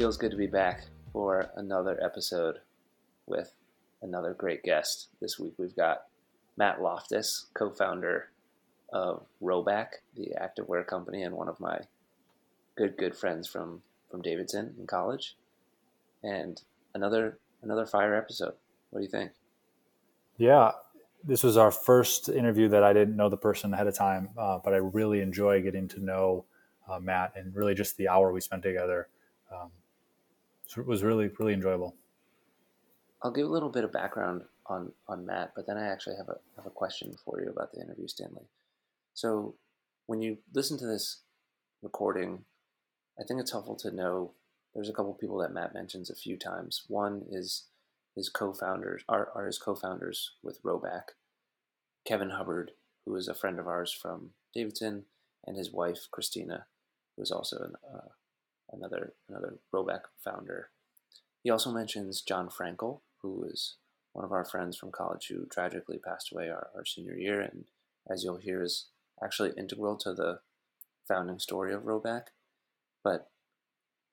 [0.00, 2.56] feels good to be back for another episode
[3.26, 3.52] with
[4.00, 5.08] another great guest.
[5.20, 6.04] This week we've got
[6.56, 8.30] Matt Loftus, co founder
[8.94, 11.80] of Rhoback, the activewear company, and one of my
[12.78, 15.36] good, good friends from, from Davidson in college.
[16.22, 16.58] And
[16.94, 18.54] another another fire episode.
[18.88, 19.32] What do you think?
[20.38, 20.70] Yeah,
[21.22, 24.60] this was our first interview that I didn't know the person ahead of time, uh,
[24.64, 26.46] but I really enjoy getting to know
[26.88, 29.08] uh, Matt and really just the hour we spent together.
[29.52, 29.70] Um,
[30.76, 31.96] it was really really enjoyable.
[33.22, 36.28] I'll give a little bit of background on on Matt, but then I actually have
[36.28, 38.48] a have a question for you about the interview, Stanley.
[39.14, 39.54] So
[40.06, 41.20] when you listen to this
[41.82, 42.44] recording,
[43.18, 44.32] I think it's helpful to know
[44.74, 46.84] there's a couple people that Matt mentions a few times.
[46.88, 47.64] One is
[48.14, 51.14] his co-founders are, are his co-founders with Rhoback,
[52.04, 52.72] Kevin Hubbard,
[53.04, 55.04] who is a friend of ours from Davidson,
[55.46, 56.66] and his wife Christina,
[57.16, 58.08] who is also an, uh,
[58.72, 60.70] another another Rhoback founder.
[61.42, 63.76] He also mentions John Frankel, who is
[64.12, 67.64] one of our friends from college who tragically passed away our, our senior year, and
[68.10, 68.86] as you'll hear, is
[69.22, 70.40] actually integral to the
[71.06, 72.28] founding story of Rhoback.
[73.02, 73.30] But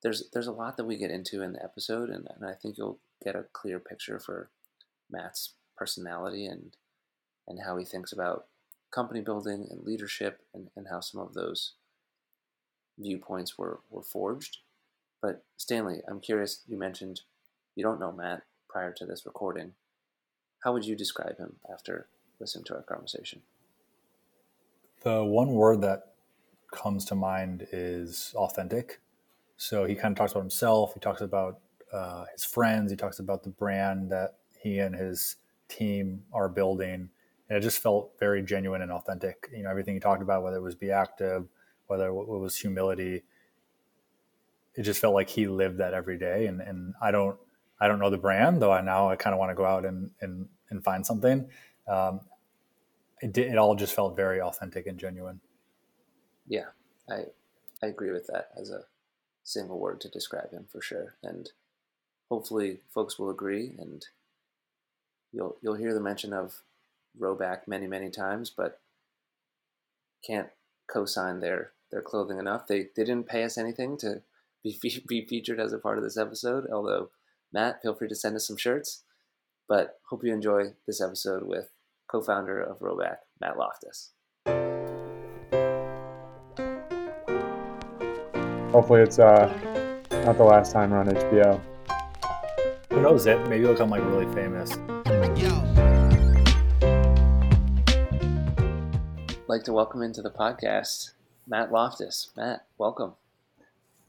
[0.04, 2.78] there's there's a lot that we get into in the episode, and, and I think
[2.78, 4.50] you'll get a clear picture for
[5.10, 6.76] Matt's personality and
[7.48, 8.46] and how he thinks about
[8.92, 11.74] company building and leadership, and, and how some of those
[12.98, 14.58] viewpoints were, were forged.
[15.22, 17.22] But Stanley, I'm curious, you mentioned
[17.76, 19.74] you don't know Matt prior to this recording.
[20.64, 22.08] How would you describe him after
[22.40, 23.42] listening to our conversation?
[25.04, 26.14] The one word that
[26.72, 29.00] comes to mind is authentic.
[29.58, 30.94] So he kind of talks about himself.
[30.94, 31.60] He talks about
[31.94, 32.92] uh, his friends.
[32.92, 35.38] He talks about the brand that he and his
[35.70, 37.10] team are building.
[37.50, 39.50] And it just felt very genuine and authentic.
[39.56, 41.48] You know, everything he talked about, whether it was be active,
[41.88, 43.24] whether it was humility,
[44.76, 46.46] it just felt like he lived that every day.
[46.46, 47.38] And, and I don't,
[47.80, 48.72] I don't know the brand though.
[48.72, 51.50] I now I kind of want to go out and, and, and find something.
[51.88, 52.22] Um,
[53.22, 55.42] it, did, it all just felt very authentic and genuine.
[56.48, 56.68] Yeah,
[57.10, 57.26] I,
[57.82, 58.86] I agree with that as a
[59.44, 61.16] single word to describe him for sure.
[61.24, 61.50] And
[62.30, 64.06] hopefully folks will agree and
[65.32, 66.62] you'll, you'll hear the mention of
[67.20, 68.80] Rhoback many, many times, but
[70.26, 70.50] can't
[70.88, 72.68] co-sign their their clothing enough.
[72.68, 74.22] They they didn't pay us anything to
[74.64, 76.66] be fe- be featured as a part of this episode.
[76.72, 77.10] Although
[77.54, 79.04] Matt, feel free to send us some shirts.
[79.68, 81.70] But hope you enjoy this episode with
[82.10, 84.12] co-founder of Rhoback, Matt Loftus.
[88.72, 89.48] Hopefully, it's uh,
[90.26, 91.62] not the last time we're on HBO.
[92.92, 93.38] Who knows it?
[93.50, 94.72] Maybe he'll become like really famous.
[99.48, 101.14] like to welcome into the podcast
[101.48, 102.30] Matt Loftus.
[102.36, 103.14] Matt, welcome.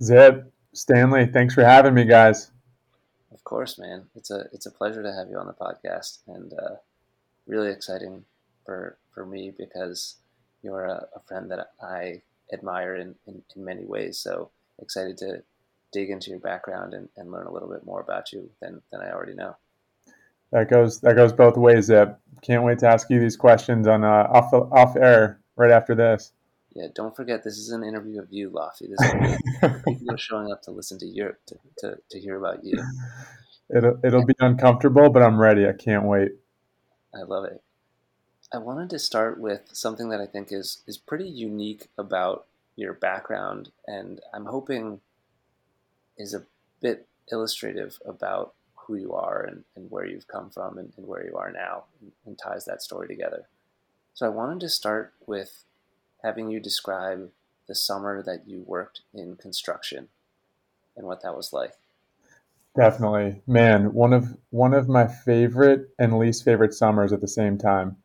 [0.02, 2.50] Zip, Stanley, thanks for having me, guys.
[3.32, 4.06] Of course, man.
[4.14, 6.76] It's a it's a pleasure to have you on the podcast, and uh,
[7.46, 8.24] really exciting
[8.64, 10.16] for for me because
[10.62, 12.22] you're a, a friend that I
[12.52, 14.18] admire in, in, in, many ways.
[14.18, 14.50] So
[14.80, 15.42] excited to
[15.92, 19.00] dig into your background and, and learn a little bit more about you than, than
[19.00, 19.56] I already know.
[20.50, 22.18] That goes that goes both ways, Zip.
[22.42, 26.32] Can't wait to ask you these questions on uh, off off air right after this.
[26.74, 28.88] Yeah, don't forget this is an interview of you, Lofty.
[28.88, 32.64] This is people are showing up to listen to your to, to, to hear about
[32.64, 32.82] you.
[33.74, 35.66] It'll it'll be uncomfortable, but I'm ready.
[35.66, 36.32] I can't wait.
[37.14, 37.62] I love it.
[38.52, 42.46] I wanted to start with something that I think is is pretty unique about
[42.76, 45.00] your background, and I'm hoping
[46.16, 46.44] is a
[46.80, 51.24] bit illustrative about who you are and, and where you've come from and, and where
[51.24, 53.46] you are now and, and ties that story together.
[54.14, 55.64] So I wanted to start with
[56.22, 57.30] having you describe
[57.66, 60.08] the summer that you worked in construction
[60.96, 61.74] and what that was like.
[62.76, 63.42] Definitely.
[63.46, 67.96] Man, one of one of my favorite and least favorite summers at the same time.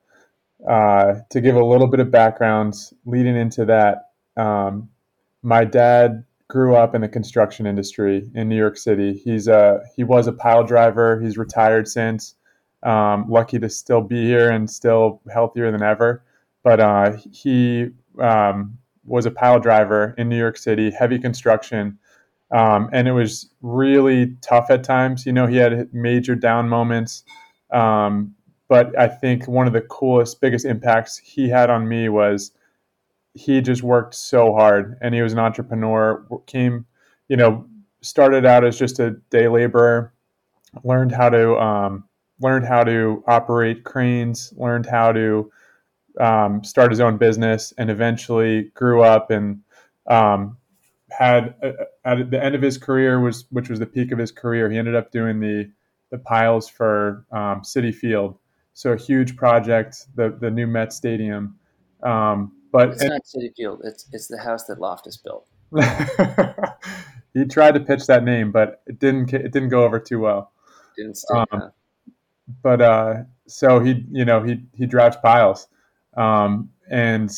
[0.67, 2.73] Uh, to give a little bit of background
[3.05, 4.89] leading into that, um,
[5.41, 9.13] my dad grew up in the construction industry in New York City.
[9.13, 11.19] He's a he was a pile driver.
[11.19, 12.35] He's retired since.
[12.81, 16.23] Um, lucky to still be here and still healthier than ever.
[16.63, 17.89] But uh, he
[18.19, 21.97] um, was a pile driver in New York City, heavy construction,
[22.51, 25.25] um, and it was really tough at times.
[25.25, 27.23] You know, he had major down moments.
[27.71, 28.35] Um,
[28.69, 32.51] but I think one of the coolest, biggest impacts he had on me was
[33.33, 36.85] he just worked so hard and he was an entrepreneur came
[37.29, 37.65] you know
[38.01, 40.13] started out as just a day laborer
[40.83, 42.03] learned how to um,
[42.39, 45.51] learned how to operate cranes learned how to
[46.19, 49.61] um, start his own business and eventually grew up and
[50.07, 50.57] um,
[51.09, 51.71] had uh,
[52.05, 54.69] at the end of his career was which was the peak of his career.
[54.69, 55.69] He ended up doing the
[56.11, 58.37] the piles for um, Citi Field,
[58.73, 61.57] so a huge project, the the new Met Stadium.
[62.03, 63.81] Um, but it's not Citi Field.
[63.83, 65.47] It's it's the house that Loftus built.
[67.33, 70.51] he tried to pitch that name, but it didn't it didn't go over too well.
[70.95, 71.35] Didn't stick.
[71.35, 71.69] Um, huh?
[72.61, 73.13] But uh,
[73.47, 75.67] so he you know he he drives piles,
[76.15, 77.31] um, and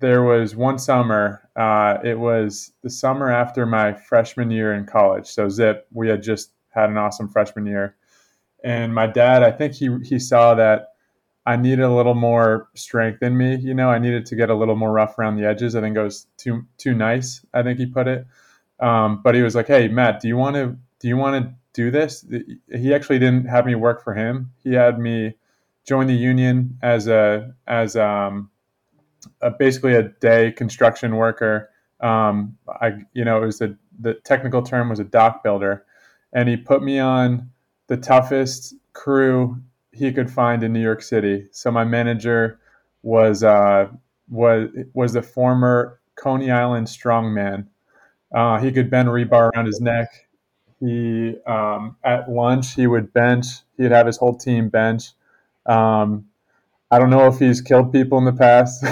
[0.00, 1.48] there was one summer.
[1.56, 5.26] Uh, it was the summer after my freshman year in college.
[5.26, 7.96] So zip, we had just had an awesome freshman year,
[8.64, 10.88] and my dad, I think he he saw that
[11.46, 13.56] I needed a little more strength in me.
[13.56, 15.76] You know, I needed to get a little more rough around the edges.
[15.76, 17.44] I think it was too too nice.
[17.54, 18.26] I think he put it.
[18.80, 21.54] Um, but he was like, "Hey, Matt, do you want to do you want to
[21.72, 22.26] do this?"
[22.74, 24.52] He actually didn't have me work for him.
[24.62, 25.36] He had me
[25.86, 28.50] join the union as a as um,
[29.40, 31.70] a, basically a day construction worker.
[32.00, 35.84] Um, I you know it was a, the technical term was a dock builder,
[36.32, 37.50] and he put me on
[37.86, 39.60] the toughest crew
[39.92, 41.46] he could find in New York City.
[41.52, 42.58] So my manager
[43.02, 43.88] was uh,
[44.28, 47.66] was was the former Coney Island strongman.
[48.34, 50.26] Uh, he could bend rebar around his neck.
[50.80, 53.46] He um, at lunch he would bench.
[53.78, 55.12] He'd have his whole team bench.
[55.66, 56.26] Um,
[56.90, 58.84] I don't know if he's killed people in the past,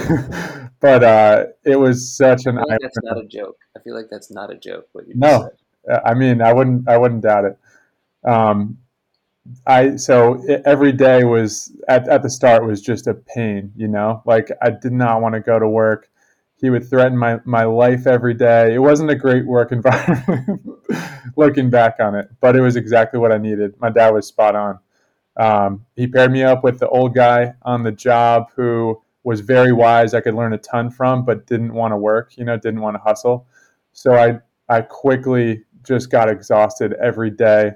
[0.81, 2.59] but uh, it was such an.
[2.59, 3.57] I like that's not a joke.
[3.77, 4.89] I feel like that's not a joke.
[4.93, 5.49] What you no,
[5.87, 6.03] said.
[6.05, 7.59] I mean I wouldn't I wouldn't doubt it.
[8.25, 8.79] Um,
[9.67, 13.73] I so every day was at at the start was just a pain.
[13.77, 16.09] You know, like I did not want to go to work.
[16.61, 18.75] He would threaten my my life every day.
[18.75, 20.63] It wasn't a great work environment,
[21.37, 23.79] looking back on it, but it was exactly what I needed.
[23.81, 24.79] My dad was spot on.
[25.37, 29.73] Um, he paired me up with the old guy on the job who was very
[29.73, 30.15] wise.
[30.15, 32.37] I could learn a ton from, but didn't want to work.
[32.37, 33.47] You know, didn't want to hustle.
[33.93, 37.73] So I I quickly just got exhausted every day,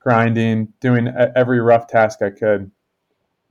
[0.00, 2.70] grinding, doing every rough task I could.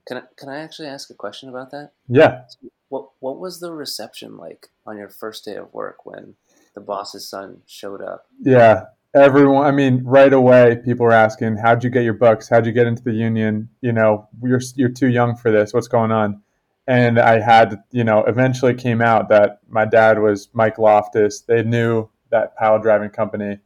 [0.08, 1.92] Can I, can I actually ask a question about that?
[2.08, 2.44] Yeah.
[2.90, 6.36] What what was the reception like on your first day of work when
[6.74, 8.26] the boss's son showed up?
[8.42, 12.48] Yeah, everyone i mean right away people were asking how'd you get your books?
[12.48, 13.70] How'd you get into the union?
[13.82, 15.74] You know you're, you're too young for this.
[15.74, 16.42] What's going on?
[16.88, 21.42] And i had you know eventually came out that my dad was mike loftus.
[21.42, 23.60] They knew that pile driving company.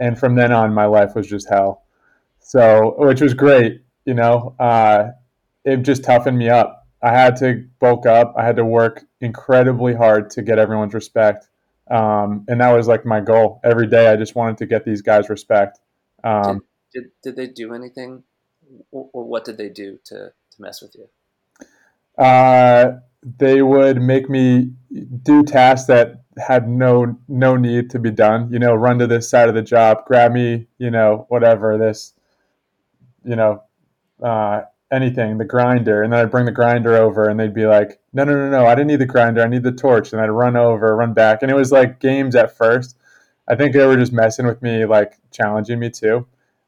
[0.00, 1.84] And from then on my life was just hell.
[2.40, 4.54] So which was great you know?
[4.58, 5.10] Uh,
[5.64, 6.88] it just toughened me up.
[7.02, 8.34] I had to bulk up.
[8.36, 11.48] I had to work incredibly hard to get everyone's respect
[11.92, 14.08] um, and that was like my goal every day.
[14.08, 15.78] I just wanted to get these guys respect.
[16.24, 16.62] Um,
[16.94, 18.22] did, did, did they do anything,
[18.90, 21.08] or what did they do to to mess with you?
[22.16, 23.00] Uh,
[23.38, 24.72] they would make me
[25.22, 28.50] do tasks that had no no need to be done.
[28.50, 32.14] You know, run to this side of the job, grab me, you know, whatever this,
[33.22, 33.62] you know,
[34.22, 34.62] uh,
[34.92, 38.24] anything, the grinder, and then I'd bring the grinder over, and they'd be like, "No,
[38.24, 39.42] no, no, no, I didn't need the grinder.
[39.42, 42.36] I need the torch." And I'd run over, run back, and it was like games
[42.36, 42.96] at first.
[43.48, 46.26] I think they were just messing with me, like challenging me too.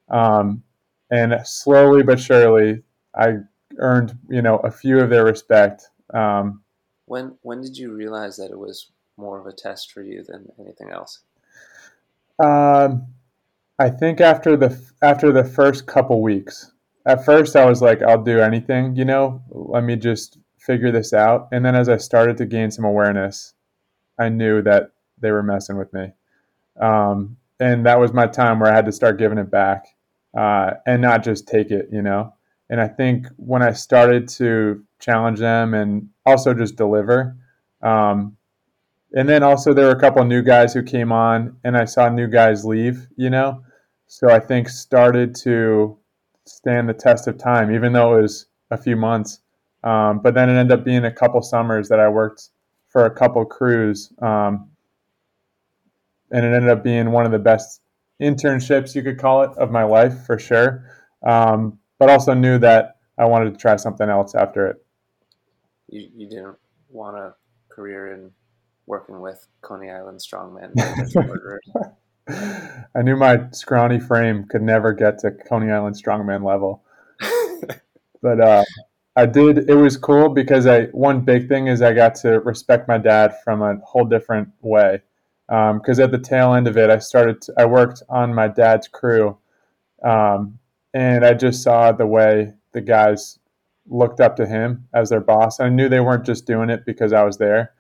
[0.08, 0.62] Um,
[1.10, 2.82] and slowly but surely,
[3.14, 3.38] I
[3.78, 5.90] earned you know a few of their respect.
[6.12, 6.62] Um,
[7.06, 10.50] when when did you realize that it was more of a test for you than
[10.58, 11.20] anything else?
[12.43, 13.06] Um,
[13.78, 16.72] I think after the after the first couple weeks,
[17.06, 21.13] at first I was like, I'll do anything, you know, let me just figure this
[21.13, 21.49] out.
[21.53, 23.55] And then as I started to gain some awareness,
[24.19, 26.13] I knew that they were messing with me.
[26.81, 29.87] Um, and that was my time where I had to start giving it back
[30.37, 32.34] uh, and not just take it, you know.
[32.70, 37.37] And I think when I started to challenge them and also just deliver,
[37.82, 38.37] um,
[39.13, 42.08] and then also there were a couple new guys who came on, and I saw
[42.08, 43.63] new guys leave, you know.
[44.06, 45.96] So I think started to
[46.46, 49.41] stand the test of time, even though it was a few months.
[49.82, 52.48] Um, but then it ended up being a couple summers that I worked
[52.89, 54.13] for a couple crews.
[54.20, 54.70] Um,
[56.31, 57.81] and it ended up being one of the best
[58.20, 60.91] internships, you could call it, of my life for sure.
[61.27, 64.84] Um, but also knew that I wanted to try something else after it.
[65.89, 66.56] You, you didn't
[66.91, 67.34] want a
[67.69, 68.31] career in
[68.86, 70.72] working with Coney Island strongmen
[72.28, 76.82] I knew my scrawny frame could never get to Coney Island strongman level.
[78.22, 78.64] but uh,
[79.16, 79.69] I did.
[79.69, 83.34] It was cool because I one big thing is I got to respect my dad
[83.44, 85.02] from a whole different way.
[85.46, 87.43] Because um, at the tail end of it, I started.
[87.43, 89.36] To, I worked on my dad's crew,
[90.02, 90.58] um,
[90.94, 93.38] and I just saw the way the guys
[93.86, 95.60] looked up to him as their boss.
[95.60, 97.74] I knew they weren't just doing it because I was there,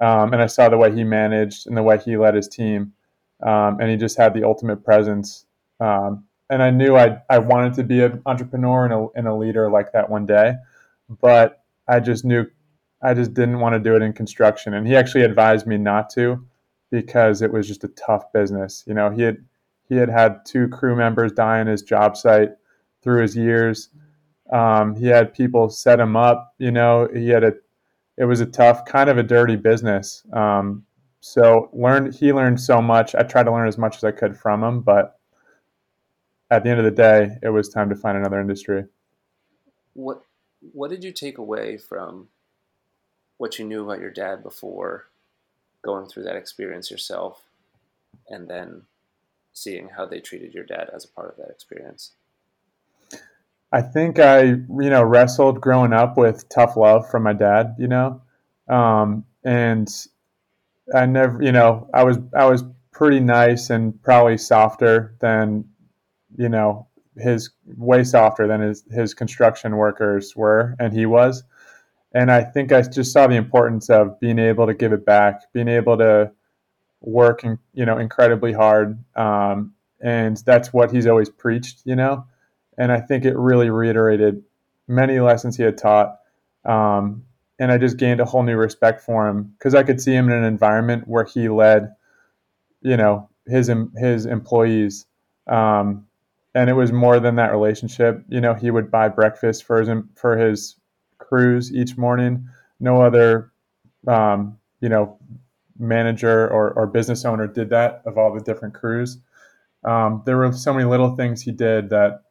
[0.00, 2.92] um, and I saw the way he managed and the way he led his team
[3.42, 5.46] um, and he just had the ultimate presence.
[5.80, 9.34] Um, and I knew I I wanted to be an entrepreneur and a, and a
[9.34, 10.54] leader like that one day,
[11.20, 12.46] but I just knew
[13.02, 14.74] I just didn't want to do it in construction.
[14.74, 16.44] And he actually advised me not to
[16.90, 18.82] because it was just a tough business.
[18.86, 19.38] You know, he had
[19.88, 22.50] he had had two crew members die on his job site
[23.02, 23.90] through his years.
[24.50, 26.54] Um, he had people set him up.
[26.58, 27.54] You know, he had a
[28.16, 30.24] it was a tough, kind of a dirty business.
[30.32, 30.84] Um,
[31.20, 33.14] so learned he learned so much.
[33.14, 35.18] I tried to learn as much as I could from him, but
[36.50, 38.84] at the end of the day, it was time to find another industry.
[39.94, 40.22] What
[40.72, 42.28] What did you take away from
[43.36, 45.08] what you knew about your dad before
[45.82, 47.42] going through that experience yourself,
[48.28, 48.82] and then
[49.52, 52.12] seeing how they treated your dad as a part of that experience?
[53.70, 57.86] I think I, you know, wrestled growing up with tough love from my dad, you
[57.86, 58.22] know,
[58.68, 59.88] um, and
[60.94, 65.64] I never, you know, I was I was pretty nice and probably softer than,
[66.36, 71.44] you know, his way softer than his his construction workers were, and he was,
[72.14, 75.52] and I think I just saw the importance of being able to give it back,
[75.52, 76.32] being able to
[77.00, 82.24] work, and you know, incredibly hard, um, and that's what he's always preached, you know
[82.78, 84.42] and I think it really reiterated
[84.86, 86.16] many lessons he had taught.
[86.64, 87.24] Um,
[87.58, 90.28] and I just gained a whole new respect for him because I could see him
[90.28, 91.94] in an environment where he led,
[92.82, 95.06] you know, his his employees,
[95.46, 96.06] um,
[96.54, 98.24] and it was more than that relationship.
[98.28, 100.76] You know, he would buy breakfast for his for his
[101.18, 102.48] crews each morning.
[102.80, 103.52] No other,
[104.06, 105.18] um, you know,
[105.78, 109.18] manager or, or business owner did that of all the different crews.
[109.84, 112.22] Um, there were so many little things he did that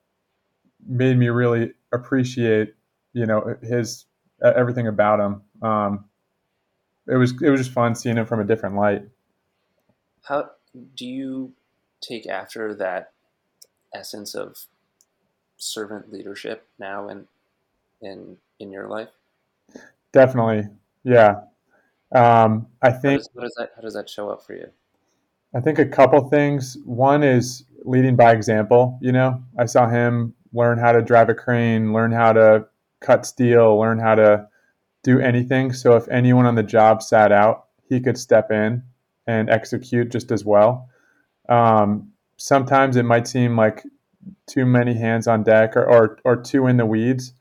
[0.88, 2.74] made me really appreciate,
[3.14, 4.06] you know, his
[4.42, 5.42] everything about him.
[5.62, 6.06] Um,
[7.08, 9.04] it was it was just fun seeing him from a different light.
[10.24, 10.52] How
[10.96, 11.54] do you
[12.02, 13.12] take after that
[13.94, 14.58] essence of
[15.58, 17.28] servant leadership now in
[18.02, 19.10] in in your life?
[20.12, 20.70] Definitely,
[21.04, 21.42] yeah.
[22.12, 23.22] Um, I think.
[23.36, 24.68] How does, does that how does that show up for you?
[25.54, 26.78] I think a couple things.
[26.86, 29.00] One is leading by example.
[29.02, 32.68] You know, I saw him learn how to drive a crane, learn how to
[33.00, 34.48] cut steel, learn how to
[35.04, 35.74] do anything.
[35.74, 38.84] So if anyone on the job sat out, he could step in
[39.28, 40.90] and execute just as well.
[41.50, 43.84] Um, sometimes it might seem like
[44.48, 47.34] too many hands on deck or, or, or too in the weeds,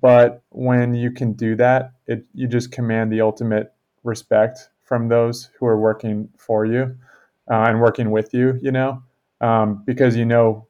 [0.00, 5.50] but when you can do that, it, you just command the ultimate respect from those
[5.58, 6.96] who are working for you
[7.50, 9.02] uh, and working with you, you know,
[9.40, 10.66] um, because you know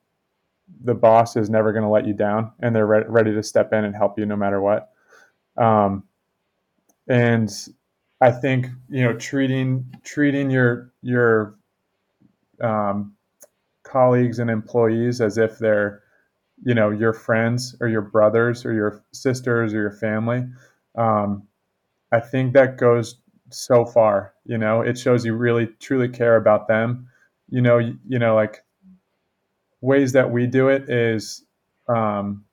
[0.85, 3.73] the boss is never going to let you down and they're re- ready to step
[3.73, 4.91] in and help you no matter what.
[5.57, 6.05] Um,
[7.09, 7.51] and
[8.21, 11.57] I think, you know, treating, treating your, your,
[12.61, 13.15] um,
[13.83, 16.03] colleagues and employees as if they're,
[16.65, 20.45] you know, your friends or your brothers or your sisters or your family.
[20.97, 21.47] Um,
[22.13, 23.17] I think that goes
[23.51, 27.09] so far, you know, it shows you really truly care about them.
[27.49, 28.64] You know, you, you know, like
[29.85, 31.45] ways that we do it is
[31.89, 32.45] um,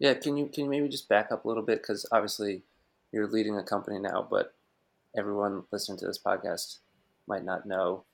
[0.00, 1.80] yeah can you can you maybe just back up a little bit?
[1.80, 2.64] Because obviously
[3.12, 4.54] you're leading a company now but
[5.16, 6.78] everyone listening to this podcast
[7.28, 8.04] might not know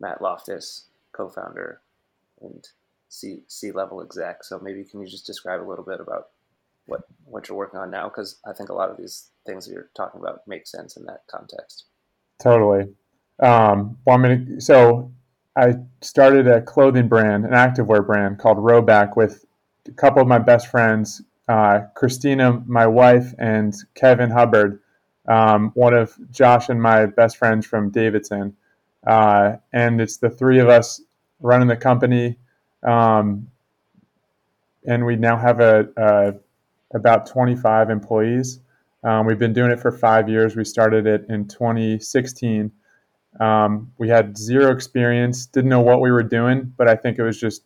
[0.00, 1.80] matt loftus co-founder
[2.40, 2.68] and
[3.08, 4.42] c c level exec.
[4.42, 6.30] So maybe can you just describe a little bit about
[6.86, 8.08] what what you're working on now?
[8.08, 11.04] Because i think a lot of these things that you're talking about make sense in
[11.04, 11.84] that context.
[12.42, 12.92] Totally.
[13.38, 15.12] Um, well, I'm gonna, so
[15.56, 19.44] I started a clothing brand, an activewear brand called Rhoback with
[19.86, 24.80] a couple of my best friends, uh, Christina, my wife, and Kevin Hubbard,
[25.28, 28.56] um, one of Josh and my best friends from Davidson.
[29.06, 31.00] Uh, and it's the three of us
[31.40, 32.36] running the company.
[32.82, 33.48] Um,
[34.86, 36.34] and we now have a, a
[36.94, 38.60] about 25 employees.
[39.04, 40.56] Um, we've been doing it for five years.
[40.56, 42.72] We started it in 2016
[43.40, 47.22] um, we had zero experience, didn't know what we were doing, but I think it
[47.22, 47.64] was just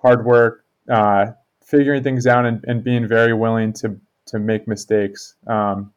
[0.00, 1.26] hard work, uh,
[1.64, 5.92] figuring things out, and, and, being very willing to to make mistakes um,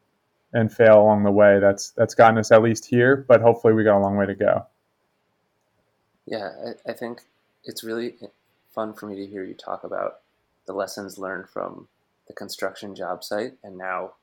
[0.54, 1.60] and fail along the way.
[1.60, 4.36] That's that's gotten us at least here, but hopefully we got a long way to
[4.36, 4.66] go.
[6.28, 7.22] Yeah, I, I think
[7.64, 8.16] it's really
[8.74, 10.20] fun for me to hear you talk about
[10.68, 11.88] the lessons learned from
[12.28, 14.14] the construction job site and now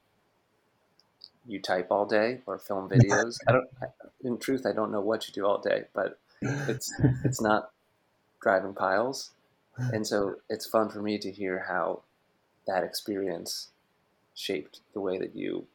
[1.49, 3.39] you type all day or film videos.
[3.49, 3.67] I don't.
[4.23, 6.93] In truth, I don't know what you do all day, but it's
[7.25, 7.71] it's not
[8.41, 9.31] driving piles,
[9.77, 12.03] and so it's fun for me to hear how
[12.67, 13.69] that experience
[14.35, 15.67] shaped the way that you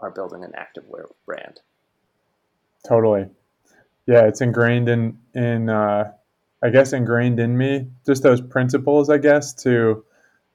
[0.00, 1.60] are building an activewear brand.
[2.86, 3.28] Totally.
[4.06, 6.12] yeah, it's ingrained in in uh,
[6.62, 7.88] I guess ingrained in me.
[8.04, 10.04] Just those principles, I guess, to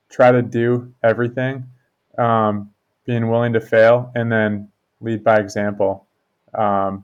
[0.10, 1.66] try to do everything,
[2.18, 2.72] um,
[3.12, 4.70] being willing to fail, and then
[5.02, 6.08] lead by example.
[6.54, 7.04] Um,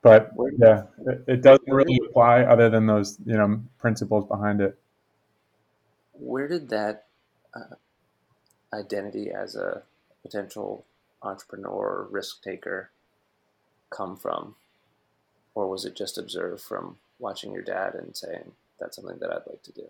[0.00, 4.78] but yeah, it, it, doesn't really apply other than those you know principles behind it.
[6.14, 7.04] Where did that
[7.54, 7.74] uh,
[8.72, 9.82] identity as a
[10.22, 10.86] potential
[11.22, 12.90] entrepreneur, risk taker,
[13.90, 14.54] come from?
[15.54, 19.46] Or was it just observed from watching your dad and saying, that's something that I'd
[19.46, 19.84] like to do?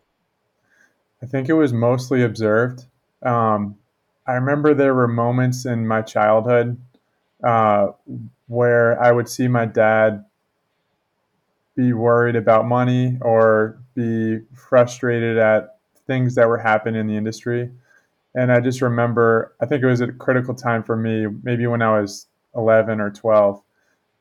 [1.22, 2.86] I think it was mostly observed.
[3.22, 3.76] Um,
[4.26, 6.80] I remember there were moments in my childhood
[7.42, 7.88] uh,
[8.46, 10.24] where I would see my dad
[11.74, 15.76] be worried about money or be frustrated at
[16.06, 17.70] things that were happening in the industry.
[18.34, 21.82] And I just remember, I think it was a critical time for me, maybe when
[21.82, 23.62] I was 11 or 12.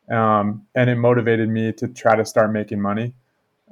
[0.09, 3.13] Um, and it motivated me to try to start making money.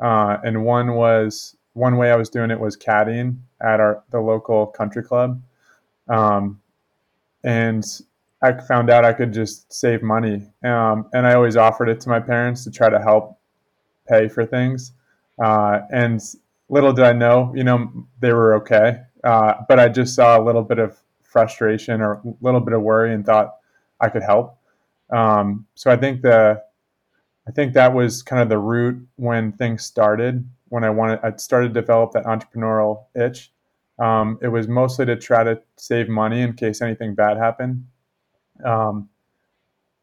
[0.01, 4.19] Uh, and one was one way I was doing it was caddying at our the
[4.19, 5.41] local country club,
[6.09, 6.61] um,
[7.43, 7.85] and
[8.41, 10.47] I found out I could just save money.
[10.63, 13.37] Um, and I always offered it to my parents to try to help
[14.07, 14.93] pay for things.
[15.41, 16.21] Uh, and
[16.69, 19.01] little did I know, you know, they were okay.
[19.23, 22.81] Uh, but I just saw a little bit of frustration or a little bit of
[22.81, 23.57] worry and thought
[23.99, 24.57] I could help.
[25.09, 26.63] Um, so I think the
[27.47, 30.47] I think that was kind of the root when things started.
[30.67, 33.51] When I wanted, I started to develop that entrepreneurial itch.
[33.99, 37.85] Um, it was mostly to try to save money in case anything bad happened,
[38.63, 39.09] um,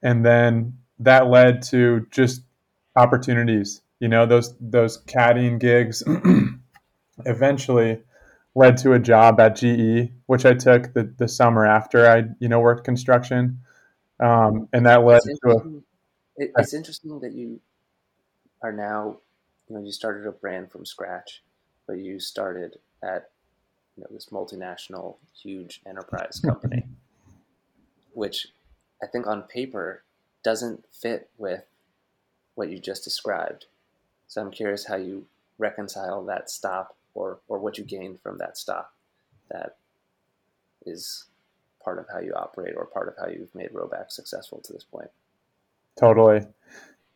[0.03, 2.43] and then that led to just
[2.95, 3.81] opportunities.
[4.00, 6.03] You know, those those caddying gigs
[7.25, 8.03] eventually
[8.55, 12.49] led to a job at GE, which I took the, the summer after I you
[12.49, 13.61] know worked construction.
[14.19, 15.82] Um, and that led it's to a.
[16.37, 17.61] It, it's interesting that you
[18.63, 19.19] are now,
[19.69, 21.43] you know, you started a brand from scratch,
[21.87, 23.30] but you started at,
[23.97, 26.85] you know, this multinational, huge enterprise company,
[28.13, 28.49] which
[29.02, 30.02] I think on paper
[30.43, 31.65] doesn't fit with
[32.54, 33.67] what you just described.
[34.26, 35.26] So I'm curious how you
[35.59, 38.93] reconcile that stop or, or what you gained from that stop
[39.50, 39.76] that
[40.85, 41.25] is
[41.82, 44.85] part of how you operate or part of how you've made Rhoback successful to this
[44.85, 45.09] point.
[45.99, 46.41] Totally.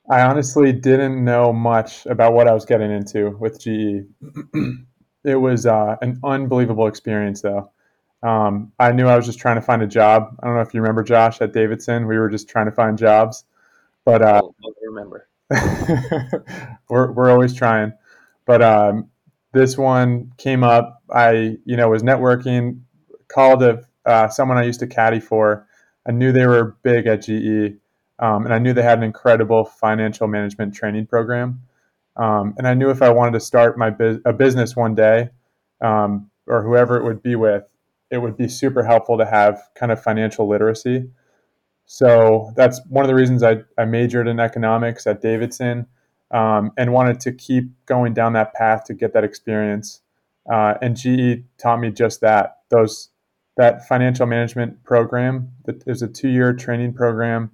[0.09, 4.07] I honestly didn't know much about what I was getting into with GE.
[5.25, 7.71] it was uh, an unbelievable experience, though.
[8.23, 10.37] Um, I knew I was just trying to find a job.
[10.43, 12.07] I don't know if you remember Josh at Davidson.
[12.07, 13.45] We were just trying to find jobs,
[14.05, 15.29] but uh, I remember.
[16.89, 17.93] we're we're always trying.
[18.45, 19.09] But um,
[19.53, 21.03] this one came up.
[21.11, 22.81] I you know was networking,
[23.29, 25.67] called a uh, someone I used to caddy for.
[26.07, 27.79] I knew they were big at GE,
[28.19, 31.63] um, and I knew they had an incredible financial management training program.
[32.17, 35.31] Um, and I knew if I wanted to start my bu- a business one day,
[35.81, 37.65] um, or whoever it would be with,
[38.11, 41.09] it would be super helpful to have kind of financial literacy.
[41.87, 45.87] So that's one of the reasons I, I majored in economics at Davidson
[46.31, 50.03] um, and wanted to keep going down that path to get that experience.
[50.51, 53.11] Uh, and GE taught me just that those
[53.57, 55.51] that financial management program.
[55.85, 57.51] There's a two year training program.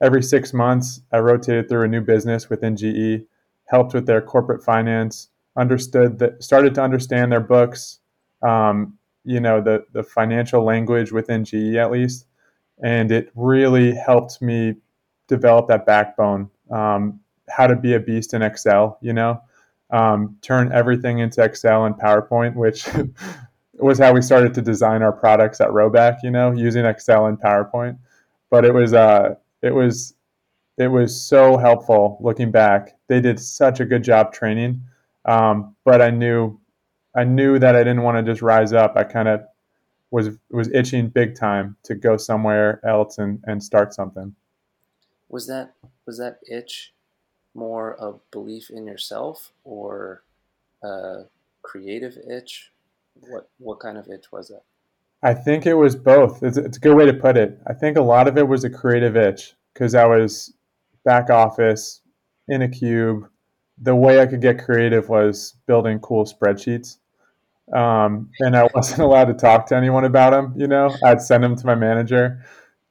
[0.00, 3.26] Every six months, I rotated through a new business within GE,
[3.70, 8.00] helped with their corporate finance, understood that, started to understand their books,
[8.42, 12.26] um, you know, the, the financial language within GE at least.
[12.82, 14.74] And it really helped me
[15.28, 19.40] develop that backbone, um, how to be a beast in Excel, you know,
[19.90, 22.88] um, turn everything into Excel and PowerPoint, which
[23.74, 27.38] was how we started to design our products at Rhoback, you know, using Excel and
[27.40, 27.98] PowerPoint.
[28.50, 30.14] But it was uh, it was
[30.80, 32.96] it was so helpful looking back.
[33.06, 34.80] They did such a good job training.
[35.26, 36.58] Um, but I knew
[37.14, 38.96] I knew that I didn't want to just rise up.
[38.96, 39.42] I kind of
[40.10, 44.34] was was itching big time to go somewhere else and, and start something.
[45.28, 45.74] Was that
[46.06, 46.94] was that itch
[47.54, 50.22] more a belief in yourself or
[50.82, 51.24] a
[51.60, 52.70] creative itch
[53.28, 54.62] what what kind of itch was it?
[55.22, 56.42] I think it was both.
[56.42, 57.60] It's, it's a good way to put it.
[57.66, 60.54] I think a lot of it was a creative itch because I was
[61.04, 62.00] back office
[62.48, 63.28] in a cube.
[63.78, 66.98] The way I could get creative was building cool spreadsheets.
[67.72, 70.54] Um, and I wasn't allowed to talk to anyone about them.
[70.56, 72.44] You know, I'd send them to my manager,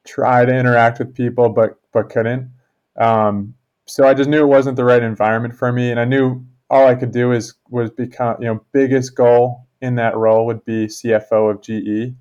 [0.06, 2.50] try to interact with people, but but couldn't.
[2.96, 3.54] Um,
[3.86, 6.86] so I just knew it wasn't the right environment for me, and I knew all
[6.86, 10.86] I could do is was become you know biggest goal in that role would be
[10.86, 12.14] CFO of GE.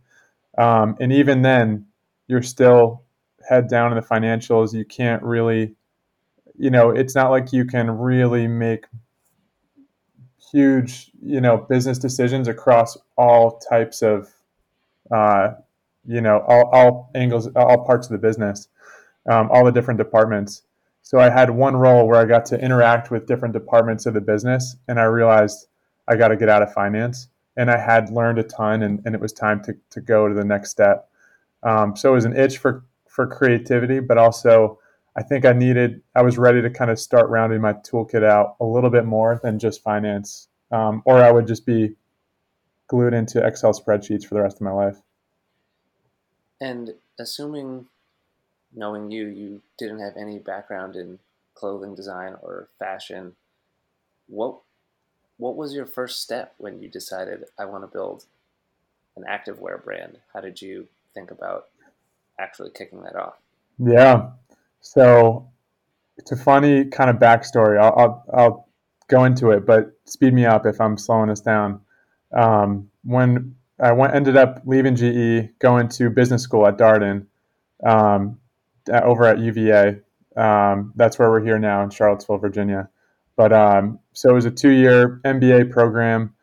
[0.58, 1.86] Um, and even then,
[2.28, 3.04] you're still
[3.48, 4.74] head down in the financials.
[4.74, 5.76] You can't really,
[6.60, 8.86] you know, it's not like you can really make
[10.52, 14.30] huge, you know, business decisions across all types of,
[15.10, 15.54] uh,
[16.06, 18.68] you know, all, all angles, all parts of the business,
[19.30, 20.64] um, all the different departments.
[21.02, 24.22] So I had one role where I got to interact with different departments of the
[24.22, 25.68] business, and I realized
[26.10, 27.30] I got to get out of finance.
[27.56, 30.34] And I had learned a ton, and, and it was time to, to go to
[30.34, 31.10] the next step.
[31.64, 34.80] Um, so it was an itch for for creativity, but also
[35.16, 38.56] I think I needed, I was ready to kind of start rounding my toolkit out
[38.60, 41.96] a little bit more than just finance, um, or I would just be
[42.88, 45.02] glued into Excel spreadsheets for the rest of my life.
[46.62, 47.88] And assuming,
[48.74, 51.20] knowing you, you didn't have any background in
[51.54, 53.36] clothing design or fashion,
[54.28, 54.60] what
[55.38, 58.26] what was your first step when you decided I want to build
[59.16, 60.18] an activewear brand?
[60.34, 61.68] How did you think about
[62.38, 63.36] actually kicking that off?
[63.78, 64.32] Yeah.
[64.82, 65.50] So
[66.18, 67.80] it's a funny kind of backstory.
[67.80, 68.70] I'll, I'll, I'll
[69.08, 71.82] go into it, but speed me up if I'm slowing us down.
[72.36, 77.26] Um, when I went, ended up leaving GE, going to business school at Darden,
[77.86, 78.38] um,
[78.92, 80.00] over at UVA.
[80.36, 82.90] Um, that's where we're here now in Charlottesville, Virginia.
[83.36, 86.36] But um, so it was a two-year MBA program.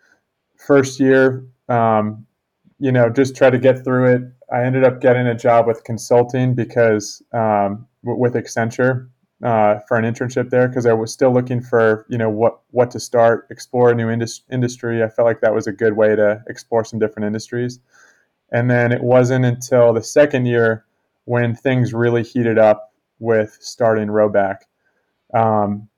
[0.56, 2.26] First year, um,
[2.78, 4.22] you know, just try to get through it.
[4.52, 9.08] I ended up getting a job with consulting because um, with Accenture
[9.42, 12.90] uh, for an internship there because I was still looking for you know what what
[12.92, 15.02] to start, explore a new indus- industry.
[15.02, 17.80] I felt like that was a good way to explore some different industries.
[18.52, 20.84] And then it wasn't until the second year
[21.24, 24.58] when things really heated up with starting Rhoback.
[25.34, 25.88] Um,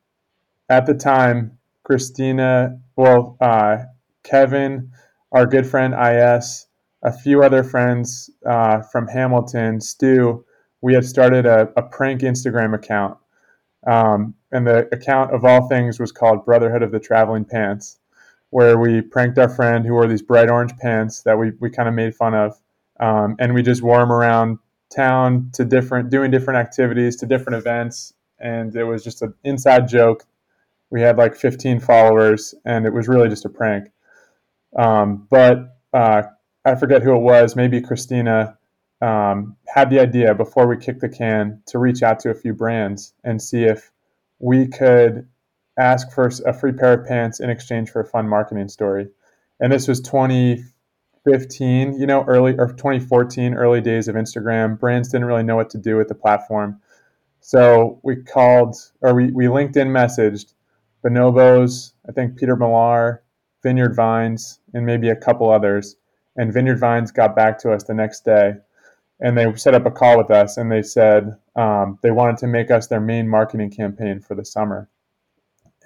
[0.69, 3.79] at the time, Christina, well, uh,
[4.23, 4.91] Kevin,
[5.33, 6.67] our good friend IS,
[7.03, 10.45] a few other friends uh, from Hamilton, Stu,
[10.81, 13.19] we had started a, a prank Instagram account.
[13.87, 17.99] Um, and the account of all things was called Brotherhood of the Traveling Pants,
[18.51, 21.89] where we pranked our friend who wore these bright orange pants that we, we kind
[21.89, 22.59] of made fun of.
[23.01, 24.59] Um, and we just wore them around
[24.95, 28.15] town to different, doing different activities, to different events.
[28.41, 30.25] And it was just an inside joke.
[30.91, 33.91] We had like 15 followers, and it was really just a prank.
[34.77, 36.23] Um, but uh,
[36.65, 38.58] I forget who it was, maybe Christina,
[39.01, 42.53] um, had the idea before we kicked the can to reach out to a few
[42.53, 43.91] brands and see if
[44.39, 45.27] we could
[45.79, 49.09] ask for a free pair of pants in exchange for a fun marketing story.
[49.61, 54.79] And this was 2015, you know, early or 2014, early days of Instagram.
[54.79, 56.81] Brands didn't really know what to do with the platform.
[57.41, 60.55] So we called or we, we LinkedIn messaged
[61.05, 63.23] Bonobos, I think Peter Millar,
[63.63, 65.97] Vineyard Vines, and maybe a couple others
[66.39, 68.55] and Vineyard Vines got back to us the next day
[69.21, 72.47] and they set up a call with us and they said um, they wanted to
[72.47, 74.89] make us their main marketing campaign for the summer.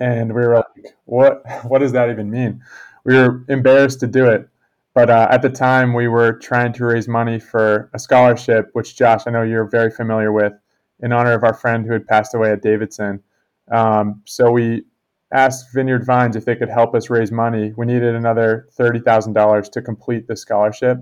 [0.01, 2.63] And we were like, what, what does that even mean?
[3.05, 4.49] We were embarrassed to do it.
[4.95, 8.97] But uh, at the time, we were trying to raise money for a scholarship, which
[8.97, 10.53] Josh, I know you're very familiar with,
[11.01, 13.23] in honor of our friend who had passed away at Davidson.
[13.71, 14.85] Um, so we
[15.33, 17.73] asked Vineyard Vines if they could help us raise money.
[17.77, 20.99] We needed another $30,000 to complete the scholarship.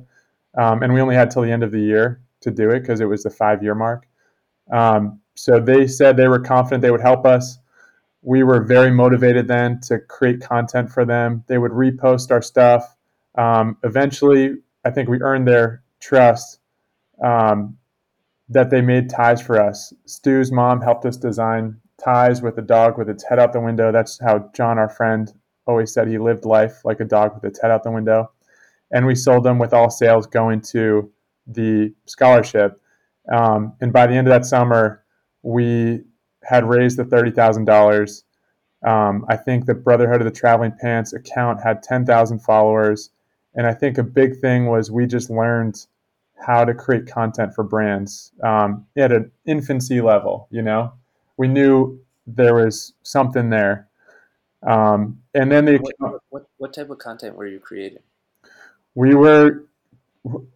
[0.56, 3.00] Um, and we only had till the end of the year to do it because
[3.00, 4.06] it was the five year mark.
[4.72, 7.58] Um, so they said they were confident they would help us.
[8.22, 11.44] We were very motivated then to create content for them.
[11.46, 12.96] They would repost our stuff.
[13.36, 16.58] Um, eventually, I think we earned their trust
[17.22, 17.78] um,
[18.48, 19.92] that they made ties for us.
[20.06, 23.92] Stu's mom helped us design ties with a dog with its head out the window.
[23.92, 25.32] That's how John, our friend,
[25.66, 28.32] always said he lived life like a dog with its head out the window.
[28.92, 31.10] And we sold them with all sales going to
[31.46, 32.80] the scholarship.
[33.30, 35.04] Um, and by the end of that summer,
[35.42, 36.02] we
[36.42, 38.24] had raised the thirty thousand um, dollars.
[38.82, 43.10] I think the Brotherhood of the Traveling Pants account had ten thousand followers,
[43.54, 45.86] and I think a big thing was we just learned
[46.46, 50.48] how to create content for brands um, at an infancy level.
[50.50, 50.92] You know,
[51.36, 53.88] we knew there was something there.
[54.62, 58.00] Um, and then they what, what, what type of content were you creating?
[58.94, 59.64] We were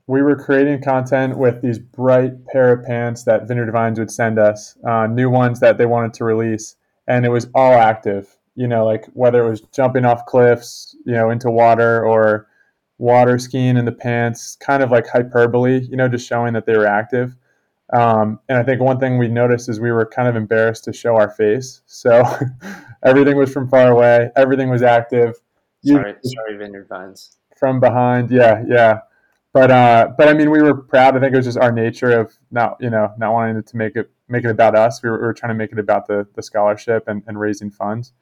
[0.07, 4.39] we were creating content with these bright pair of pants that Vineyard Vines would send
[4.39, 6.77] us, uh, new ones that they wanted to release,
[7.09, 8.37] and it was all active.
[8.57, 12.47] You know, like whether it was jumping off cliffs, you know, into water or
[12.99, 16.77] water skiing in the pants, kind of like hyperbole, you know, just showing that they
[16.77, 17.37] were active.
[17.93, 20.93] Um, and I think one thing we noticed is we were kind of embarrassed to
[20.93, 21.83] show our face.
[21.87, 22.23] So
[23.05, 24.31] everything was from far away.
[24.37, 25.35] Everything was active.
[25.85, 27.37] Sorry, you, sorry, Vineyard Vines.
[27.65, 28.99] From behind, yeah, yeah.
[29.55, 31.17] But uh, but I mean, we were proud.
[31.17, 33.97] I think it was just our nature of not, you know, not wanting to make
[33.97, 35.03] it make it about us.
[35.03, 37.71] We were, we were trying to make it about the the scholarship and, and raising
[37.71, 38.13] funds.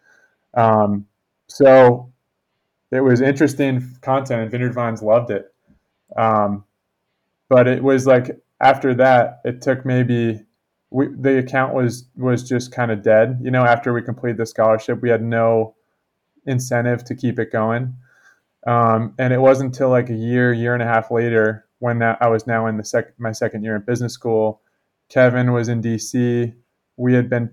[0.54, 1.06] Um,
[1.48, 2.12] so
[2.92, 5.52] it was interesting content, and Vineyard Vines loved it.
[6.16, 6.62] Um,
[7.48, 10.44] but it was like after that, it took maybe
[10.90, 13.40] we, the account was was just kind of dead.
[13.42, 15.74] You know, after we completed the scholarship, we had no
[16.46, 17.96] incentive to keep it going.
[18.66, 22.18] Um, and it wasn't until like a year, year and a half later when that,
[22.20, 24.60] I was now in the sec- my second year in business school.
[25.08, 26.54] Kevin was in DC.
[26.96, 27.50] We had been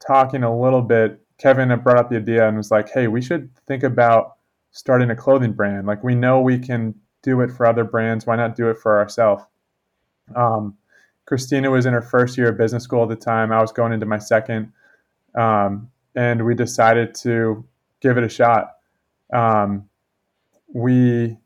[0.00, 1.20] talking a little bit.
[1.36, 4.36] Kevin had brought up the idea and was like, "Hey, we should think about
[4.70, 5.86] starting a clothing brand.
[5.86, 8.26] Like we know we can do it for other brands.
[8.26, 9.44] Why not do it for ourselves?"
[10.34, 10.78] Um,
[11.26, 13.52] Christina was in her first year of business school at the time.
[13.52, 14.72] I was going into my second,
[15.34, 17.62] um, and we decided to
[18.00, 18.76] give it a shot.
[19.34, 19.89] Um,
[20.72, 21.36] we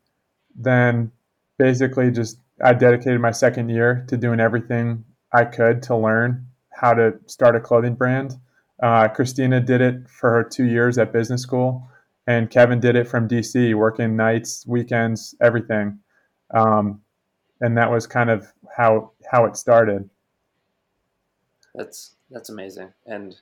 [0.54, 1.12] then
[1.58, 6.94] basically just I dedicated my second year to doing everything I could to learn how
[6.94, 8.36] to start a clothing brand.
[8.82, 11.88] Uh, Christina did it for her two years at business school,
[12.26, 15.98] and Kevin did it from DC, working nights, weekends, everything.
[16.52, 17.00] Um,
[17.60, 20.08] and that was kind of how how it started.
[21.74, 23.34] That's that's amazing, and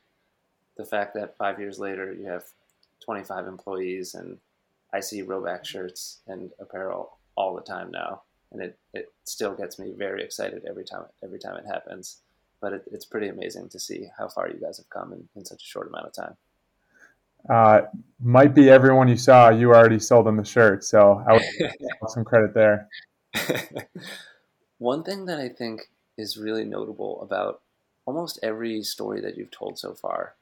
[0.76, 2.44] the fact that five years later you have
[3.04, 4.38] 25 employees, and
[4.92, 9.78] I see Rhoback shirts and apparel all the time now, and it, it still gets
[9.78, 12.18] me very excited every time every time it happens.
[12.60, 15.44] But it, it's pretty amazing to see how far you guys have come in, in
[15.44, 16.36] such a short amount of time.
[17.48, 17.82] Uh,
[18.22, 21.72] might be everyone you saw, you already sold them the shirt, so I would
[22.08, 22.88] some credit there.
[24.78, 25.82] One thing that I think
[26.16, 27.62] is really notable about
[28.04, 30.34] almost every story that you've told so far,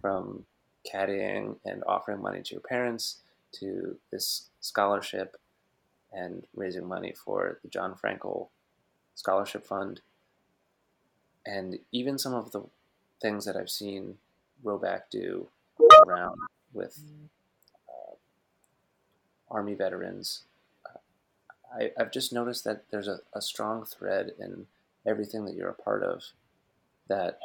[0.00, 0.44] from
[0.90, 3.18] caddying and offering money to your parents
[3.60, 5.36] to this scholarship
[6.12, 8.48] and raising money for the John Frankel
[9.14, 10.00] Scholarship Fund,
[11.44, 12.62] and even some of the
[13.20, 14.18] things that I've seen
[14.64, 15.48] Rhoback do
[16.06, 16.38] around
[16.72, 16.98] with
[17.88, 18.14] uh,
[19.50, 20.42] Army veterans.
[20.84, 20.98] Uh,
[21.74, 24.66] I, have just noticed that there's a, a strong thread in
[25.06, 26.24] everything that you're a part of
[27.08, 27.38] that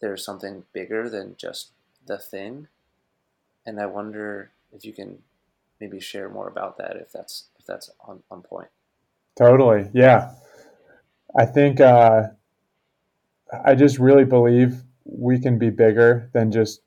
[0.00, 1.70] there's something bigger than just
[2.06, 2.68] the thing.
[3.66, 5.18] And I wonder if you can
[5.80, 8.68] maybe share more about that if that's if that's on, on point.
[9.36, 9.88] Totally.
[9.94, 10.32] Yeah.
[11.38, 12.24] I think uh,
[13.64, 16.82] I just really believe we can be bigger than just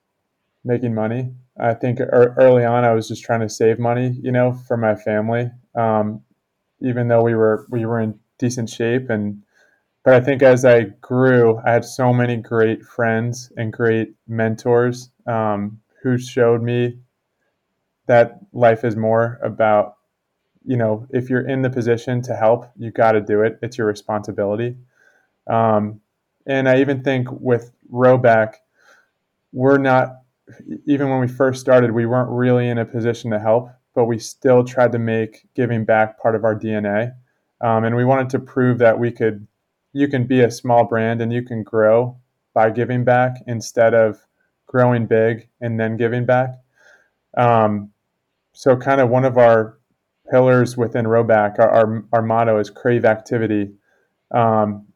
[0.63, 1.34] making money.
[1.60, 4.96] I think early on I was just trying to save money, you know, for my
[4.96, 5.52] family.
[5.76, 6.22] Um,
[6.82, 9.43] even though we were we were in decent shape and
[10.04, 15.10] but I think as I grew, I had so many great friends and great mentors
[15.28, 17.00] um, who showed me
[18.08, 19.96] that life is more about,
[20.66, 23.60] you know, if you're in the position to help, you got to do it.
[23.62, 24.76] It's your responsibility.
[25.48, 26.02] Um,
[26.46, 28.56] and I even think with Rhoback,
[29.52, 30.18] we're not,
[30.86, 34.20] even when we first started, we weren't really in a position to help, but we
[34.20, 37.13] still tried to make giving back part of our DNA.
[37.62, 39.48] Um, and we wanted to prove that we could,
[39.94, 42.18] you can be a small brand and you can grow
[42.54, 44.20] by giving back instead of
[44.68, 46.56] growing big and then giving back.
[47.38, 47.92] Um,
[48.54, 49.80] so, kind of one of our
[50.30, 53.72] pillars within Rhoback, our, our, our motto is crave activity.
[54.32, 54.88] Um,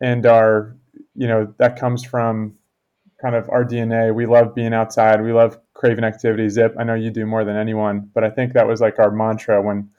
[0.00, 0.76] and our,
[1.14, 2.54] you know, that comes from
[3.20, 4.14] kind of our DNA.
[4.14, 5.22] We love being outside.
[5.22, 6.48] We love craving activity.
[6.48, 9.10] Zip, I know you do more than anyone, but I think that was like our
[9.10, 9.90] mantra when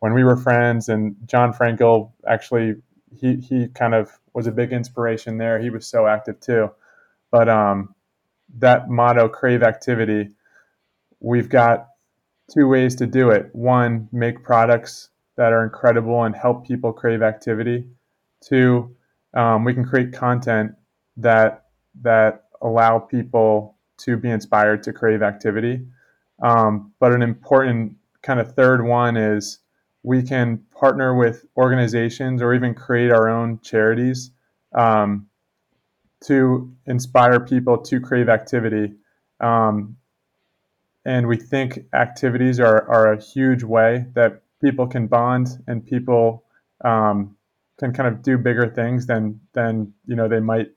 [0.00, 0.88] when we were friends.
[0.88, 2.74] And John Frankel actually,
[3.18, 5.58] he he kind of was a big inspiration there.
[5.58, 6.70] He was so active too.
[7.30, 7.94] But um,
[8.58, 10.28] that motto, crave activity,
[11.20, 11.88] we've got
[12.52, 13.50] two ways to do it.
[13.54, 17.86] One, make products that are incredible and help people crave activity.
[18.42, 18.94] Two,
[19.34, 20.72] um, we can create content
[21.16, 21.64] that
[22.02, 25.86] that allow people to be inspired to crave activity.
[26.42, 29.60] Um, but an important kind of third one is
[30.02, 34.30] we can partner with organizations or even create our own charities
[34.74, 35.26] um,
[36.24, 38.94] to inspire people to crave activity.
[39.40, 39.96] Um,
[41.06, 46.42] and we think activities are, are a huge way that people can bond and people
[46.84, 47.36] um,
[47.78, 50.72] can kind of do bigger things than than you know they might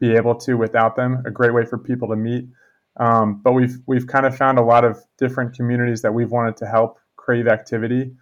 [0.00, 1.22] be able to without them.
[1.26, 2.48] A great way for people to meet.
[2.96, 6.56] Um, but we've we've kind of found a lot of different communities that we've wanted
[6.56, 8.12] to help crave activity.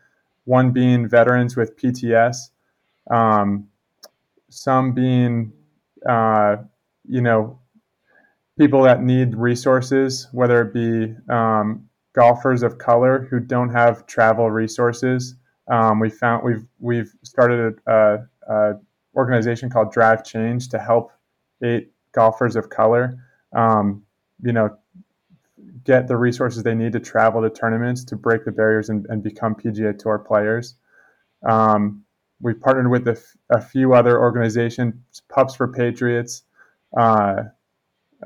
[0.44, 2.50] One being veterans with PTS,
[3.10, 3.68] um,
[4.50, 5.52] some being
[6.06, 6.56] uh,
[7.08, 7.59] you know
[8.60, 14.50] people that need resources, whether it be um, golfers of color who don't have travel
[14.50, 15.34] resources.
[15.68, 18.72] Um, we found we've we've started a, a,
[19.16, 21.10] organization called Drive Change to help
[21.64, 23.18] eight golfers of color,
[23.56, 24.02] um,
[24.42, 24.76] you know,
[25.84, 29.22] get the resources they need to travel to tournaments to break the barriers and, and
[29.22, 30.74] become PGA Tour players.
[31.48, 32.04] Um,
[32.42, 34.94] we've partnered with a, f- a few other organizations,
[35.30, 36.42] Pups for Patriots,
[36.98, 37.44] uh,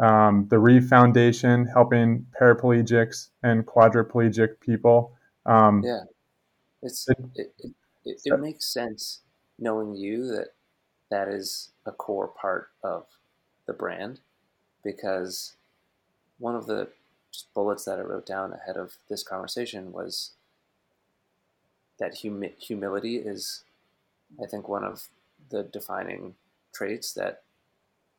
[0.00, 5.12] um, the Reeve Foundation, helping paraplegics and quadriplegic people.
[5.46, 6.00] Um, yeah,
[6.82, 7.52] it's it, it,
[8.04, 9.20] it, it makes sense
[9.58, 10.48] knowing you that
[11.10, 13.06] that is a core part of
[13.66, 14.20] the brand
[14.82, 15.56] because
[16.38, 16.88] one of the
[17.54, 20.32] bullets that I wrote down ahead of this conversation was
[21.98, 23.64] that humi- humility is,
[24.42, 25.08] I think, one of
[25.50, 26.34] the defining
[26.72, 27.42] traits that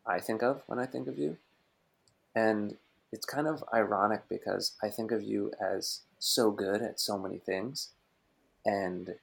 [0.06, 1.38] I think of when I think of you.
[2.36, 2.78] And
[3.12, 7.38] it's kind of ironic because I think of you as so good at so many
[7.38, 7.90] things
[8.66, 9.16] and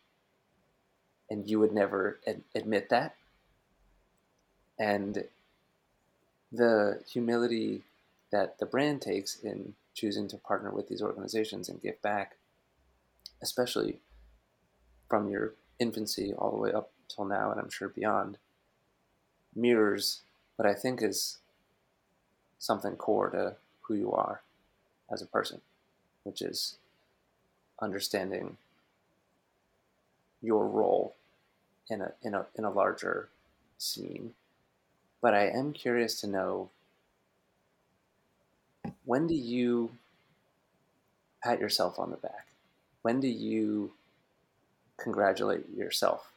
[1.31, 3.14] and you would never ad- admit that.
[4.79, 5.25] And
[6.51, 7.83] the humility
[8.31, 12.37] that the brand takes in choosing to partner with these organizations and give back
[13.42, 13.98] especially
[15.09, 18.38] from your infancy all the way up till now and I'm sure beyond
[19.55, 20.22] mirrors
[20.57, 21.38] what I think is
[22.62, 24.40] something core to who you are
[25.11, 25.61] as a person,
[26.22, 26.77] which is
[27.81, 28.57] understanding
[30.40, 31.16] your role
[31.90, 33.29] in a in a in a larger
[33.79, 34.35] scene.
[35.20, 36.70] But I am curious to know
[39.05, 39.90] when do you
[41.42, 42.46] pat yourself on the back?
[43.03, 43.92] When do you
[44.98, 46.31] congratulate yourself?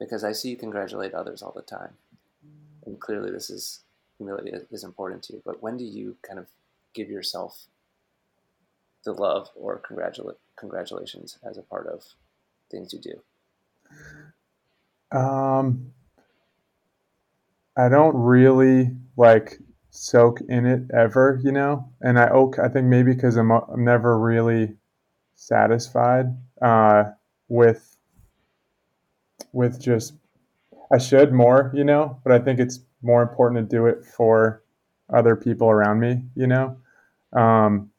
[0.00, 1.94] Because I see you congratulate others all the time.
[2.84, 3.80] And clearly this is
[4.18, 5.42] humility is important to you.
[5.44, 6.46] But when do you kind of
[6.94, 7.66] give yourself
[9.04, 12.04] the love or congratula- congratulations as a part of
[12.70, 15.16] things you do?
[15.16, 15.92] Um,
[17.76, 19.58] I don't really like
[19.90, 21.88] soak in it ever, you know.
[22.00, 24.76] And I I think maybe because I'm I'm never really
[25.36, 26.26] satisfied
[26.60, 27.04] uh,
[27.48, 27.96] with
[29.52, 30.14] with just
[30.92, 32.20] I should more, you know.
[32.24, 34.62] But I think it's more important to do it for
[35.12, 36.76] other people around me, you know.
[37.32, 37.90] Um,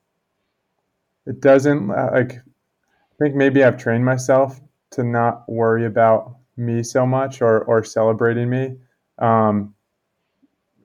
[1.26, 4.60] it doesn't uh, like I think maybe I've trained myself
[4.92, 8.76] to not worry about me so much or or celebrating me.
[9.20, 9.74] Um,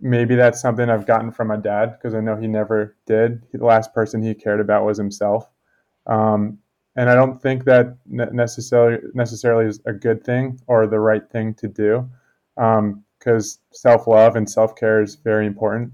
[0.00, 3.42] maybe that's something I've gotten from my dad because I know he never did.
[3.52, 5.48] the last person he cared about was himself.
[6.06, 6.58] Um,
[6.96, 11.54] and I don't think that necessarily necessarily is a good thing or the right thing
[11.54, 12.08] to do.
[12.56, 15.92] Um, because self love and self care is very important.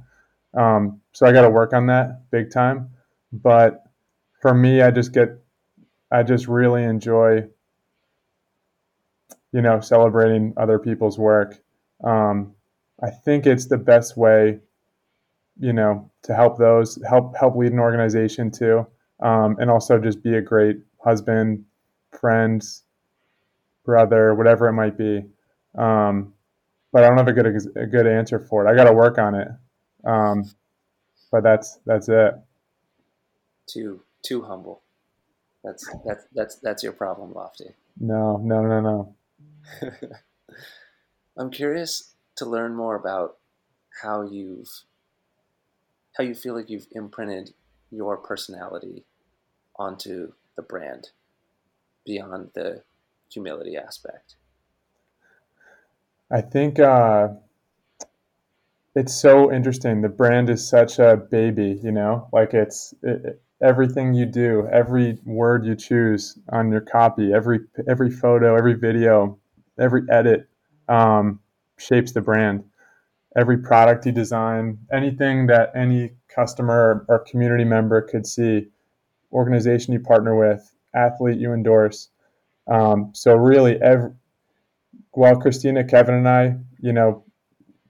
[0.54, 2.90] Um, so I got to work on that big time.
[3.32, 3.84] But
[4.40, 5.38] for me, I just get,
[6.10, 7.46] I just really enjoy,
[9.52, 11.62] you know, celebrating other people's work.
[12.02, 12.54] Um,
[13.02, 14.58] I think it's the best way,
[15.58, 18.86] you know, to help those help help lead an organization too,
[19.22, 21.64] um, and also just be a great husband,
[22.10, 22.62] friend,
[23.84, 25.24] brother, whatever it might be.
[25.78, 26.34] Um,
[26.92, 28.70] but I don't have a good a good answer for it.
[28.70, 29.48] I got to work on it.
[30.04, 30.50] Um,
[31.30, 32.34] but that's that's it.
[33.66, 34.82] Too too humble.
[35.62, 37.74] That's that's that's that's your problem, Lofty.
[37.98, 39.14] No, no, no, no.
[41.36, 43.36] I'm curious to learn more about
[44.02, 44.84] how you've
[46.16, 47.54] how you feel like you've imprinted
[47.90, 49.04] your personality
[49.76, 51.10] onto the brand
[52.04, 52.82] beyond the
[53.30, 54.36] humility aspect.
[56.30, 57.28] I think uh,
[58.94, 60.00] it's so interesting.
[60.00, 65.18] The brand is such a baby, you know, like it's it, everything you do, every
[65.24, 69.38] word you choose on your copy, every every photo, every video,
[69.78, 70.48] every edit
[70.88, 71.40] um,
[71.78, 72.64] shapes the brand.
[73.36, 78.66] Every product you design, anything that any customer or community member could see,
[79.32, 82.08] organization you partner with, athlete you endorse.
[82.66, 84.10] Um, so really, every
[85.12, 87.24] while Christina, Kevin, and I, you know,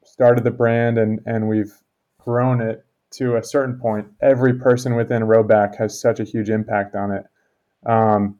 [0.04, 1.72] started the brand and and we've
[2.18, 6.94] grown it to a certain point, every person within Rhoback has such a huge impact
[6.94, 7.26] on it.
[7.84, 8.38] Um,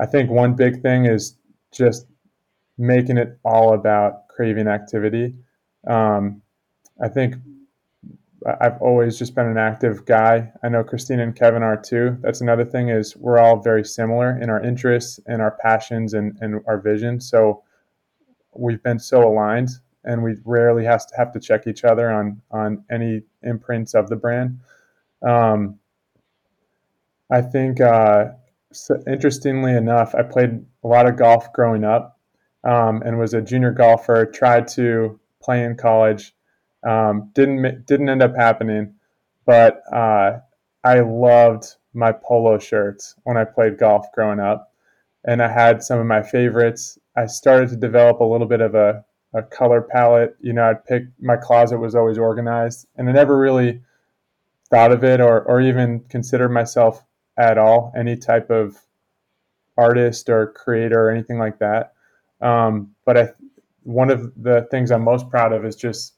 [0.00, 1.36] I think one big thing is
[1.70, 2.06] just
[2.78, 5.34] making it all about craving activity.
[5.86, 6.42] Um,
[7.00, 7.36] I think
[8.60, 10.50] I've always just been an active guy.
[10.64, 12.18] I know Christina and Kevin are too.
[12.22, 16.36] That's another thing is we're all very similar in our interests and our passions and,
[16.40, 17.20] and our vision.
[17.20, 17.62] So
[18.54, 19.70] we've been so aligned
[20.04, 24.08] and we rarely has to have to check each other on on any imprints of
[24.08, 24.58] the brand.
[25.26, 25.78] Um,
[27.30, 28.32] I think, uh,
[28.72, 32.18] so interestingly enough, I played a lot of golf growing up,
[32.64, 34.26] um, and was a junior golfer.
[34.26, 36.34] Tried to play in college,
[36.86, 38.94] um, didn't didn't end up happening,
[39.46, 40.40] but uh,
[40.84, 44.72] I loved my polo shirts when I played golf growing up,
[45.24, 46.98] and I had some of my favorites.
[47.16, 49.04] I started to develop a little bit of a,
[49.34, 50.36] a color palette.
[50.40, 53.82] You know, I'd pick my closet was always organized, and I never really
[54.70, 57.04] thought of it or or even considered myself
[57.38, 58.76] at all any type of
[59.76, 61.92] artist or creator or anything like that.
[62.40, 63.28] Um, but I,
[63.82, 66.14] one of the things I'm most proud of is just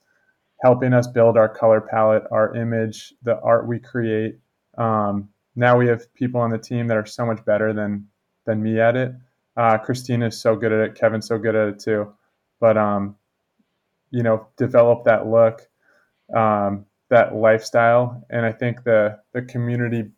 [0.63, 4.39] helping us build our color palette, our image, the art we create.
[4.79, 8.09] Um, now we have people on the team that are so much better than
[8.47, 9.13] than me at it.
[9.57, 10.95] Uh, Christina is so good at it.
[10.95, 12.13] Kevin's so good at it too.
[12.61, 13.17] But um,
[14.11, 15.69] you know, develop that look,
[16.35, 20.11] um, that lifestyle, and I think the the community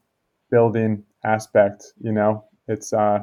[0.51, 1.93] building aspect.
[2.01, 3.21] You know, it's uh,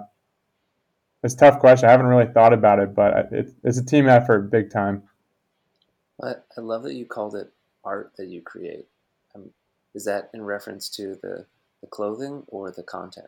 [1.24, 1.88] it's a tough question.
[1.88, 5.04] I haven't really thought about it, but it, it's a team effort, big time.
[6.22, 7.52] I, I love that you called it
[7.84, 8.88] art that you create.
[9.34, 9.50] Um,
[9.96, 11.46] is that in reference to the,
[11.82, 13.28] the clothing or the content?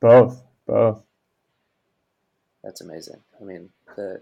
[0.00, 1.02] Both, both.
[2.62, 3.20] That's amazing.
[3.40, 4.20] I mean, the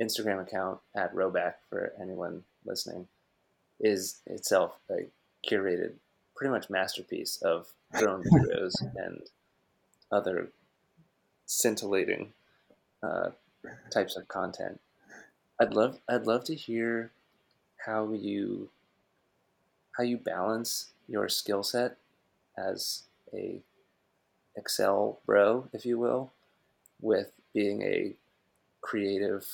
[0.00, 3.08] Instagram account at Rhoback for anyone listening
[3.80, 5.06] is itself a
[5.48, 5.92] curated,
[6.34, 7.68] pretty much masterpiece of
[7.98, 9.22] drone videos and
[10.10, 10.48] other
[11.46, 12.32] scintillating
[13.02, 13.30] uh,
[13.92, 14.80] types of content.
[15.60, 17.12] I'd love I'd love to hear
[17.86, 18.70] how you
[19.96, 21.96] how you balance your skill set
[22.58, 23.60] as a
[24.56, 26.32] Excel bro, if you will,
[27.00, 28.12] with being a
[28.80, 29.46] creative,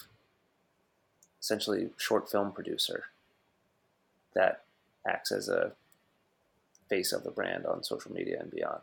[1.41, 3.05] essentially short film producer
[4.35, 4.63] that
[5.07, 5.73] acts as a
[6.89, 8.81] face of the brand on social media and beyond.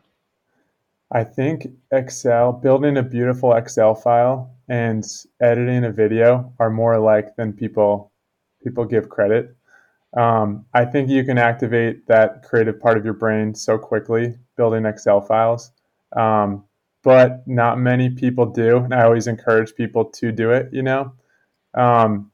[1.10, 5.04] I think Excel, building a beautiful Excel file and
[5.40, 8.12] editing a video are more alike than people
[8.62, 9.54] people give credit.
[10.16, 14.84] Um, I think you can activate that creative part of your brain so quickly building
[14.84, 15.70] Excel files,
[16.16, 16.64] um,
[17.02, 18.78] but not many people do.
[18.78, 20.68] And I always encourage people to do it.
[20.72, 21.12] You know,
[21.74, 22.30] um,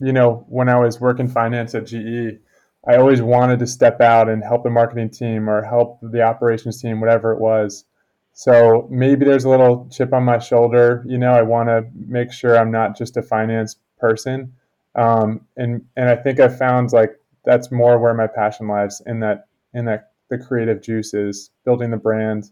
[0.00, 2.38] you know, when I was working finance at GE,
[2.86, 6.80] I always wanted to step out and help the marketing team or help the operations
[6.80, 7.84] team, whatever it was.
[8.32, 11.04] So maybe there's a little chip on my shoulder.
[11.06, 14.52] You know, I want to make sure I'm not just a finance person.
[14.94, 19.20] Um, and and I think I found like that's more where my passion lies in
[19.20, 22.50] that in that the creative juices, building the brand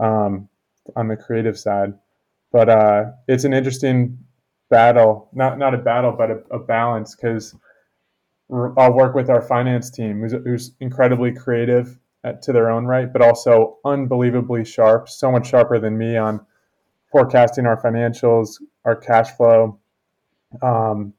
[0.00, 0.48] um,
[0.96, 1.94] on the creative side.
[2.52, 4.18] But uh, it's an interesting
[4.70, 7.54] battle, not not a battle, but a, a balance because
[8.50, 13.12] I'll work with our finance team, who's, who's incredibly creative at, to their own right,
[13.12, 16.40] but also unbelievably sharp, so much sharper than me on
[17.12, 19.78] forecasting our financials, our cash flow,
[20.62, 21.12] um,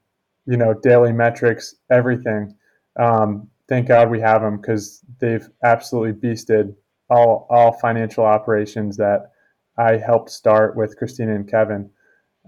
[0.46, 2.54] you know, daily metrics, everything.
[2.98, 6.74] Um, thank God we have them because they've absolutely beasted
[7.10, 9.32] all all financial operations that
[9.78, 11.90] I helped start with Christina and Kevin.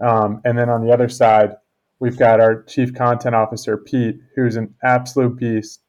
[0.01, 1.55] Um, and then on the other side,
[2.03, 5.79] We've got our chief content officer Pete, who's an absolute beast.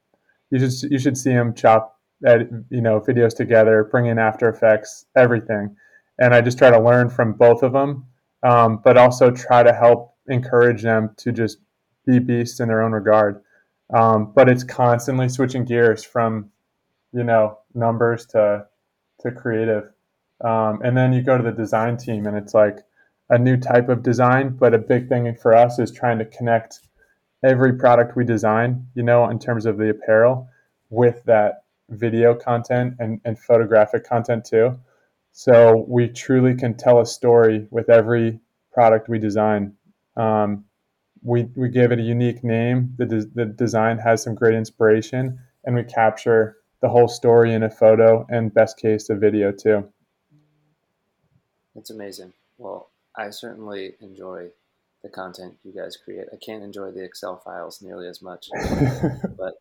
[0.51, 4.49] You should you should see him chop ed, you know videos together, bring in After
[4.49, 5.75] Effects, everything.
[6.21, 8.07] And I just try to learn from both of them,
[8.45, 11.59] um, but also try to help encourage them to just
[12.07, 13.43] be beasts in their own regard.
[13.93, 16.49] Um, but it's constantly switching gears from
[17.15, 18.67] you know numbers to
[19.21, 19.91] to creative,
[20.43, 22.79] um, and then you go to the design team, and it's like
[23.31, 26.81] a new type of design, but a big thing for us is trying to connect
[27.43, 30.49] every product we design, you know, in terms of the apparel
[30.91, 34.79] with that video content and, and photographic content too.
[35.33, 38.41] So we truly can tell a story with every
[38.73, 39.75] product we design.
[40.17, 40.65] Um,
[41.23, 42.95] we, we give it a unique name.
[42.99, 47.63] The, de- the design has some great inspiration, and we capture the whole story in
[47.63, 49.89] a photo and, best case, a video too.
[51.75, 52.35] It's amazing.
[52.59, 54.49] Well, I certainly enjoy
[55.03, 56.27] the content you guys create.
[56.31, 58.51] I can't enjoy the Excel files nearly as much,
[59.39, 59.55] but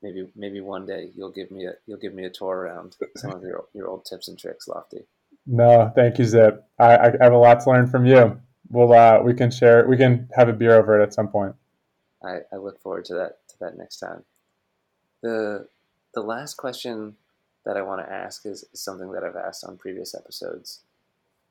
[0.00, 3.32] maybe maybe one day you'll give me a you'll give me a tour around some
[3.32, 5.00] of your your old tips and tricks, Lofty.
[5.48, 6.64] No, thank you, Zip.
[6.78, 8.40] I, I have a lot to learn from you.
[8.68, 9.88] We'll uh, we can share.
[9.88, 11.56] We can have a beer over it at some point.
[12.22, 14.22] I, I look forward to that to that next time.
[15.22, 15.66] The
[16.14, 17.16] the last question
[17.64, 20.80] that I want to ask is, something that I've asked on previous episodes,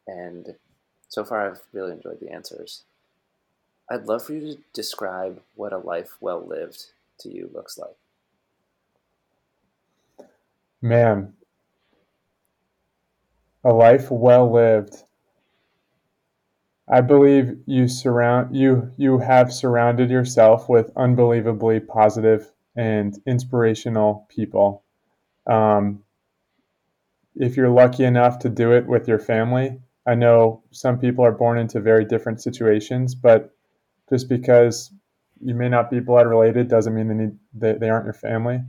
[0.07, 0.55] and
[1.07, 2.83] so far, I've really enjoyed the answers.
[3.89, 6.85] I'd love for you to describe what a life well lived
[7.19, 7.95] to you looks like.
[10.81, 11.33] Man,
[13.63, 15.03] a life well lived.
[16.87, 24.85] I believe you surround you you have surrounded yourself with unbelievably positive and inspirational people.
[25.45, 26.01] Um,
[27.35, 31.33] if you're lucky enough to do it with your family, I know some people are
[31.33, 33.53] born into very different situations, but
[34.09, 34.93] just because
[35.41, 38.61] you may not be blood related doesn't mean they need they, they aren't your family.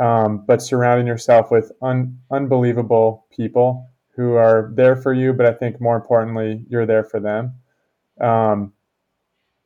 [0.00, 5.52] Um, but surrounding yourself with un, unbelievable people who are there for you, but I
[5.52, 7.54] think more importantly, you're there for them.
[8.20, 8.72] Um,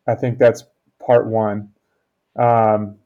[0.07, 0.65] I think that's
[1.05, 1.71] part one.
[2.37, 2.98] Um,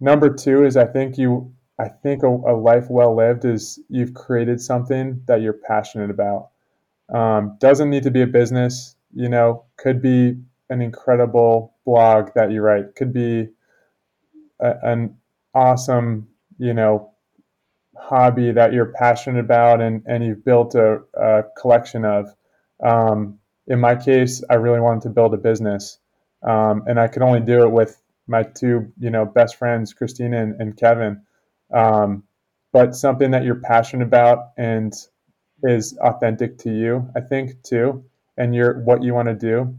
[0.00, 4.12] number two is I think you I think a, a, life well lived is you've
[4.12, 6.50] created something that you're passionate about.
[7.08, 10.36] Um, doesn't need to be a business, you know, could be
[10.68, 13.48] an incredible blog that you write, could be
[14.60, 15.16] a, an
[15.54, 16.28] awesome,
[16.58, 17.12] you know,
[17.96, 22.34] hobby that you're passionate about and, and you've built a, a collection of.
[22.84, 23.38] Um,
[23.68, 25.98] in my case, I really wanted to build a business.
[26.42, 30.40] Um, and I could only do it with my two, you know, best friends, Christina
[30.40, 31.22] and, and Kevin.
[31.74, 32.22] Um,
[32.72, 34.94] but something that you're passionate about and
[35.64, 38.04] is authentic to you, I think too,
[38.36, 39.76] and you're what you want to do,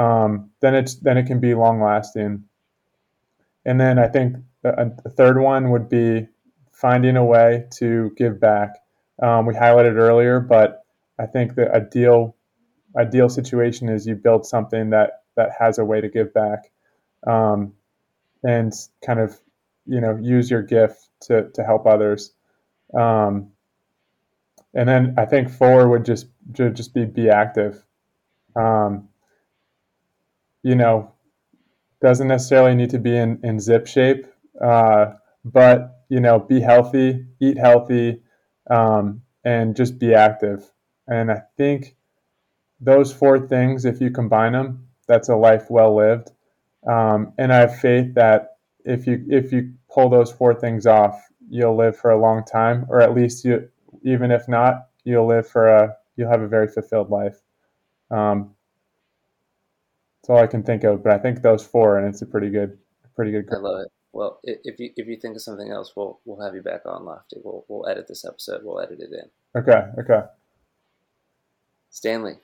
[0.00, 2.44] um, then it's then it can be long lasting.
[3.64, 6.28] And then I think a, a, third one would be
[6.70, 8.76] finding a way to give back.
[9.20, 10.84] Um, we highlighted earlier, but
[11.18, 12.36] I think the ideal
[12.96, 16.70] ideal situation is you build something that that has a way to give back,
[17.26, 17.72] um,
[18.46, 18.72] and
[19.04, 19.38] kind of
[19.86, 22.32] you know use your gift to to help others.
[22.94, 23.52] Um,
[24.74, 27.84] and then I think four would just just be be active.
[28.54, 29.08] Um,
[30.62, 31.12] you know,
[32.02, 34.26] doesn't necessarily need to be in, in zip shape,
[34.62, 38.22] uh, but you know, be healthy, eat healthy,
[38.70, 40.70] um, and just be active.
[41.08, 41.96] And I think
[42.80, 46.30] those four things, if you combine them, that's a life well lived.
[46.86, 51.20] Um, and I have faith that if you if you pull those four things off,
[51.48, 53.68] you'll live for a long time, or at least you,
[54.02, 57.40] even if not, you'll live for a you'll have a very fulfilled life.
[58.10, 58.54] Um,
[60.22, 62.50] that's all I can think of, but I think those four, and it's a pretty
[62.50, 62.78] good,
[63.14, 63.48] pretty good.
[63.52, 63.92] I love it.
[64.12, 67.04] Well, if you if you think of something else, we'll we'll have you back on
[67.04, 67.36] Lofty.
[67.44, 68.62] We'll we'll edit this episode.
[68.64, 69.60] We'll edit it in.
[69.60, 69.82] Okay.
[69.98, 70.26] Okay.
[71.90, 72.34] Stanley,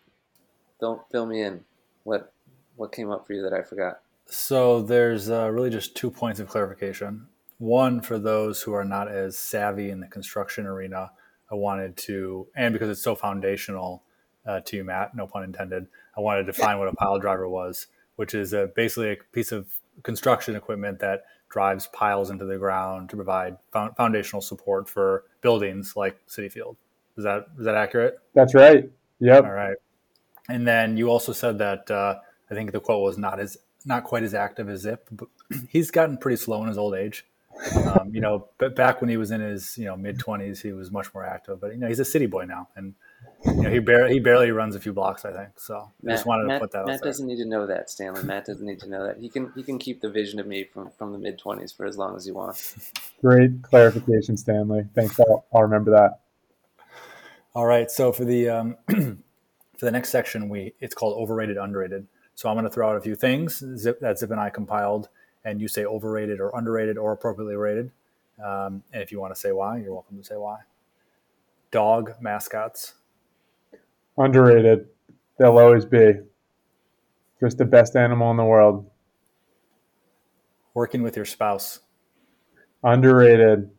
[0.80, 1.64] don't fill me in.
[2.04, 2.32] What
[2.76, 4.00] what came up for you that I forgot?
[4.32, 7.26] So there's uh, really just two points of clarification.
[7.58, 11.10] One for those who are not as savvy in the construction arena,
[11.50, 14.02] I wanted to, and because it's so foundational
[14.46, 17.46] uh, to you, Matt, no pun intended, I wanted to define what a pile driver
[17.46, 19.66] was, which is a, basically a piece of
[20.02, 26.16] construction equipment that drives piles into the ground to provide foundational support for buildings like
[26.26, 26.78] Citi Field.
[27.18, 28.18] Is that is that accurate?
[28.34, 28.90] That's right.
[29.20, 29.44] Yep.
[29.44, 29.76] All right.
[30.48, 32.14] And then you also said that uh,
[32.50, 35.28] I think the quote was not as not quite as active as Zip, but
[35.68, 37.24] he's gotten pretty slow in his old age.
[37.76, 40.72] Um, you know, but back when he was in his you know mid twenties, he
[40.72, 41.60] was much more active.
[41.60, 42.94] But you know, he's a city boy now, and
[43.44, 45.50] you know, he barely he barely runs a few blocks, I think.
[45.58, 46.86] So Matt, I just wanted Matt, to put that.
[46.86, 48.22] Matt doesn't need to know that, Stanley.
[48.22, 49.18] Matt doesn't need to know that.
[49.18, 51.84] He can he can keep the vision of me from from the mid twenties for
[51.86, 52.92] as long as he wants.
[53.20, 54.86] Great clarification, Stanley.
[54.94, 55.20] Thanks.
[55.20, 56.20] I'll, I'll remember that.
[57.54, 57.90] All right.
[57.90, 62.06] So for the um, for the next section, we it's called overrated, underrated.
[62.34, 65.08] So I'm going to throw out a few things Zip, that Zip and I compiled,
[65.44, 67.90] and you say overrated or underrated or appropriately rated.
[68.42, 70.60] Um, and if you want to say why, you're welcome to say why.
[71.70, 72.94] Dog mascots.
[74.16, 74.88] Underrated.
[75.38, 76.14] They'll always be.
[77.40, 78.88] Just the best animal in the world.
[80.74, 81.80] Working with your spouse.
[82.84, 83.70] Underrated.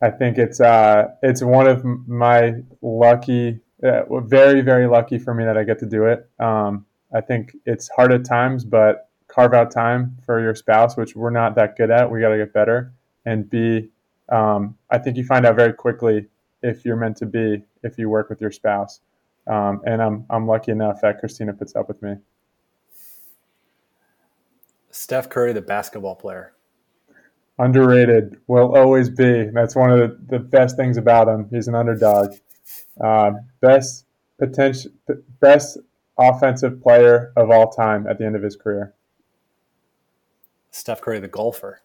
[0.00, 5.44] I think it's uh, it's one of my lucky, uh, very very lucky for me
[5.44, 6.28] that I get to do it.
[6.38, 6.84] Um,
[7.14, 11.30] I think it's hard at times, but carve out time for your spouse, which we're
[11.30, 12.10] not that good at.
[12.10, 12.92] We got to get better.
[13.24, 13.90] And B,
[14.28, 16.26] um, I think you find out very quickly
[16.62, 19.00] if you're meant to be if you work with your spouse.
[19.46, 22.16] Um, and I'm I'm lucky enough that Christina puts up with me.
[24.90, 26.52] Steph Curry, the basketball player.
[27.58, 29.44] Underrated, will always be.
[29.52, 31.48] That's one of the, the best things about him.
[31.50, 32.34] He's an underdog.
[33.02, 34.06] Uh, best
[34.38, 34.90] potential,
[35.40, 35.78] best
[36.18, 38.94] offensive player of all time at the end of his career.
[40.70, 41.80] Steph Curry, the golfer.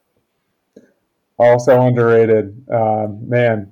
[1.38, 2.66] Also underrated.
[2.72, 3.72] Uh, man,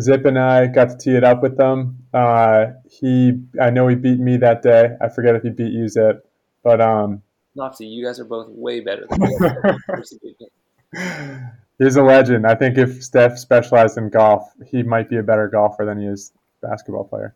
[0.00, 2.04] Zip and I got to tee it up with them.
[2.12, 4.90] Uh, he, I know he beat me that day.
[5.00, 6.24] I forget if he beat you, Zip,
[6.62, 7.22] but um,
[7.54, 9.36] Lofty, you guys are both way better than me.
[11.78, 12.46] He's a legend.
[12.46, 16.06] I think if Steph specialized in golf, he might be a better golfer than he
[16.06, 17.34] is basketball player.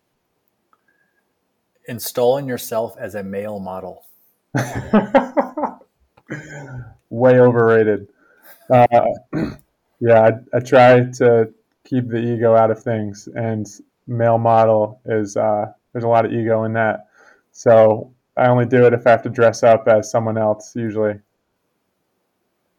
[1.86, 4.04] Installing yourself as a male model.
[7.10, 8.08] Way overrated.
[8.70, 8.86] Uh,
[10.00, 11.52] yeah, I, I, try to
[11.84, 13.66] keep the ego out of things, and
[14.06, 17.08] male model is uh, there's a lot of ego in that.
[17.50, 21.18] So I only do it if I have to dress up as someone else, usually.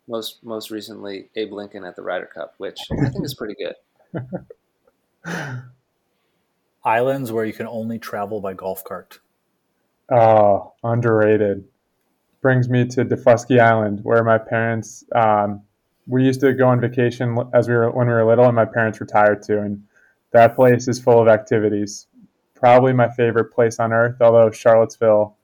[0.07, 3.75] Most most recently, Abe Lincoln at the Ryder Cup, which I think is pretty good.
[6.85, 9.19] Islands where you can only travel by golf cart.
[10.11, 11.65] Oh, underrated.
[12.41, 15.05] Brings me to Daufuskie Island, where my parents.
[15.15, 15.61] Um,
[16.05, 18.65] we used to go on vacation as we were when we were little, and my
[18.65, 19.83] parents retired to, and
[20.31, 22.07] that place is full of activities.
[22.53, 25.37] Probably my favorite place on earth, although Charlottesville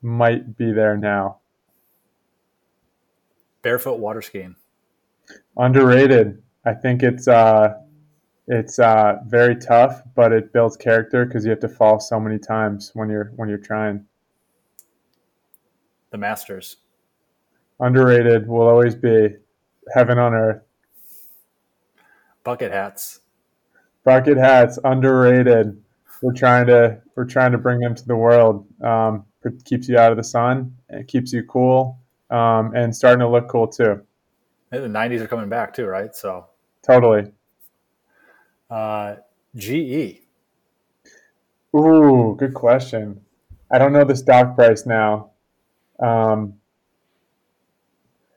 [0.00, 1.38] might be there now.
[3.60, 4.56] Barefoot water skiing.
[5.56, 6.42] Underrated.
[6.64, 7.74] I think it's uh,
[8.48, 12.38] it's uh, very tough, but it builds character because you have to fall so many
[12.38, 14.04] times when you're when you're trying.
[16.10, 16.76] The Masters.
[17.80, 19.36] Underrated will always be
[19.94, 20.62] heaven on earth.
[22.42, 23.20] Bucket hats.
[24.04, 25.80] Bucket hats underrated.
[26.22, 28.66] We're trying to we're trying to bring them to the world.
[28.82, 30.74] Um, it keeps you out of the sun.
[30.88, 34.00] It keeps you cool um, and starting to look cool too.
[34.72, 36.14] And the '90s are coming back too, right?
[36.16, 36.46] So
[36.82, 37.30] totally.
[38.70, 39.16] Uh,
[39.56, 40.20] GE.
[41.76, 43.20] Ooh, good question.
[43.70, 45.30] I don't know the stock price now.
[46.00, 46.54] Um,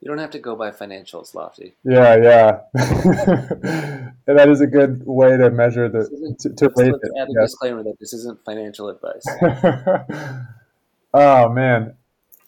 [0.02, 1.76] you don't have to go by financials, Lofty.
[1.84, 2.62] Yeah, yeah.
[4.26, 7.12] that is a good way to measure the to, to rate it.
[7.20, 7.52] Add a yes.
[7.52, 9.24] disclaimer that this isn't financial advice.
[11.14, 11.94] oh man,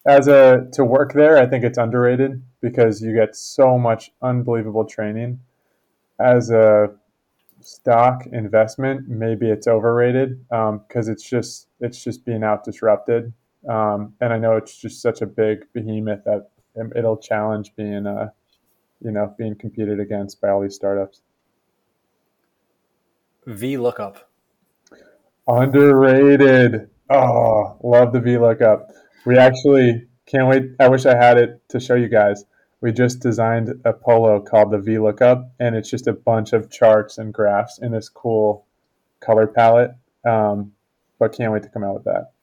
[0.08, 4.86] as a to work there, I think it's underrated because you get so much unbelievable
[4.86, 5.40] training.
[6.20, 6.96] As a
[7.64, 13.34] stock investment, maybe it's overrated because um, it's just it's just being out disrupted.
[13.70, 16.50] Um, and I know it's just such a big behemoth that
[16.96, 18.30] it'll challenge being uh,
[19.02, 21.22] you know being competed against by all these startups.
[23.48, 24.18] VLOOKUP.
[25.48, 26.90] Underrated.
[27.10, 28.86] Oh, love the VLOOKUP.
[29.26, 30.64] We actually can't wait.
[30.80, 32.46] I wish I had it to show you guys
[32.84, 37.18] we just designed a polo called the VLOOKUP, and it's just a bunch of charts
[37.18, 38.66] and graphs in this cool
[39.22, 39.96] color palette.
[40.26, 40.74] Um,
[41.18, 42.34] but can't wait to come out with that.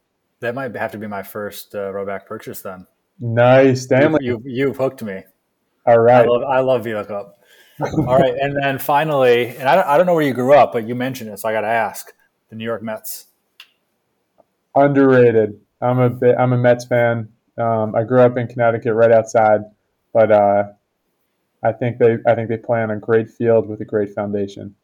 [0.40, 2.86] That might have to be my first uh, Rhoback purchase then.
[3.20, 4.24] Nice, Stanley.
[4.24, 5.24] You, you, have hooked me.
[5.86, 6.24] All right.
[6.24, 7.32] I love, I love VLOOKUP.
[8.08, 10.72] All right, and then finally, and I don't, I don't know where you grew up,
[10.72, 12.14] but you mentioned it, so I got to ask:
[12.48, 13.26] the New York Mets.
[14.74, 15.60] Underrated.
[15.82, 17.28] I'm a bit, I'm a Mets fan.
[17.58, 19.62] Um, I grew up in Connecticut, right outside
[20.12, 20.64] but uh,
[21.62, 24.74] I think they I think they play on a great field with a great foundation.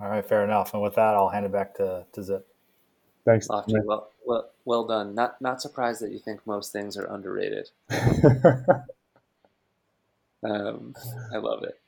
[0.00, 0.74] All right, fair enough.
[0.74, 2.46] And with that, I'll hand it back to, to Zip.
[3.24, 3.48] Thanks.
[3.48, 5.14] Lofty, well, well, well done.
[5.14, 7.70] Not not surprised that you think most things are underrated.
[10.42, 10.94] um,
[11.32, 11.78] I love it.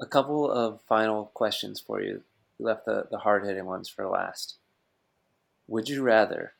[0.00, 2.22] A couple of final questions for you.
[2.58, 4.56] You left the, the hard hitting ones for last.
[5.66, 6.52] Would you rather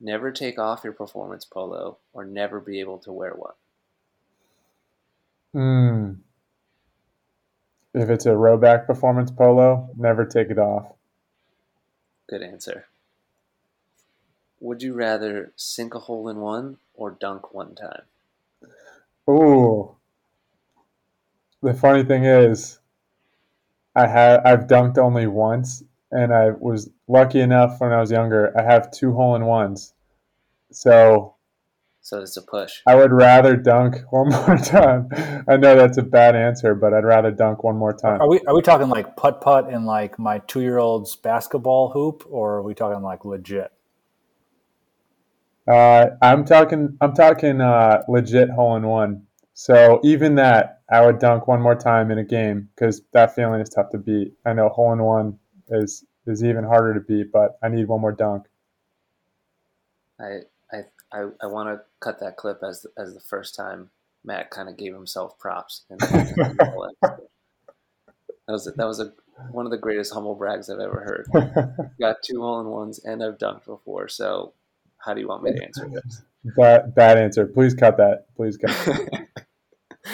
[0.00, 3.54] never take off your performance polo or never be able to wear one?
[5.54, 6.16] Mm.
[7.94, 10.86] If it's a Rhoback performance polo, never take it off.
[12.28, 12.86] Good answer.
[14.60, 18.02] Would you rather sink a hole in one or dunk one time?
[19.28, 19.94] Ooh.
[21.62, 22.78] The funny thing is,
[23.94, 28.52] I have I've dunked only once, and I was lucky enough when I was younger.
[28.58, 29.94] I have two hole in ones,
[30.72, 31.33] so
[32.04, 32.82] so it's a push.
[32.86, 35.08] I would rather dunk one more time.
[35.48, 38.20] I know that's a bad answer, but I'd rather dunk one more time.
[38.20, 41.90] Are we are we talking like putt putt in like my two year old's basketball
[41.90, 43.72] hoop, or are we talking like legit?
[45.66, 46.98] Uh, I'm talking.
[47.00, 49.22] I'm talking uh, legit hole in one.
[49.54, 53.62] So even that, I would dunk one more time in a game because that feeling
[53.62, 54.34] is tough to beat.
[54.44, 55.38] I know hole in one
[55.70, 58.44] is is even harder to beat, but I need one more dunk.
[60.20, 60.40] I
[61.14, 63.90] I I, want to cut that clip as the, as the first time
[64.24, 65.84] Matt kind of gave himself props.
[65.90, 66.72] that
[68.48, 69.12] was that was a
[69.50, 71.90] one of the greatest humble brags I've ever heard.
[72.00, 74.08] Got two hole in ones, and I've dunked before.
[74.08, 74.52] So,
[74.98, 76.22] how do you want me to answer this?
[76.56, 77.46] Bad, bad answer.
[77.46, 78.26] Please cut that.
[78.36, 79.08] Please cut.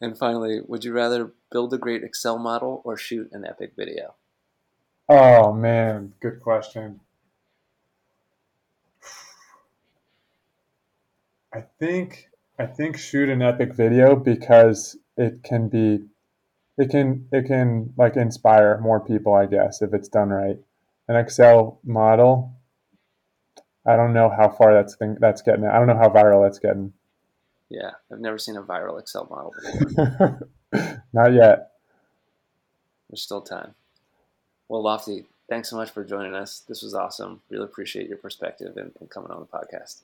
[0.00, 4.14] and finally, would you rather build a great Excel model or shoot an epic video?
[5.08, 7.00] Oh man, good question.
[11.54, 16.04] I think I think shoot an epic video because it can be
[16.76, 20.58] it can it can like inspire more people, I guess, if it's done right.
[21.06, 22.52] An Excel model,
[23.86, 25.66] I don't know how far that's thing, that's getting.
[25.66, 26.92] I don't know how viral that's getting.
[27.68, 30.48] Yeah, I've never seen a viral Excel model before.
[31.12, 31.72] Not yet.
[33.08, 33.74] There's still time.
[34.68, 36.62] Well, Lofty, thanks so much for joining us.
[36.66, 37.42] This was awesome.
[37.50, 40.00] Really appreciate your perspective and, and coming on the podcast.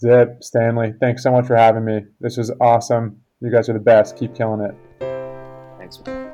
[0.00, 2.00] Zip, Stanley, thanks so much for having me.
[2.20, 3.20] This was awesome.
[3.40, 4.16] You guys are the best.
[4.16, 4.74] Keep killing it.
[5.78, 6.00] Thanks.
[6.06, 6.27] Man.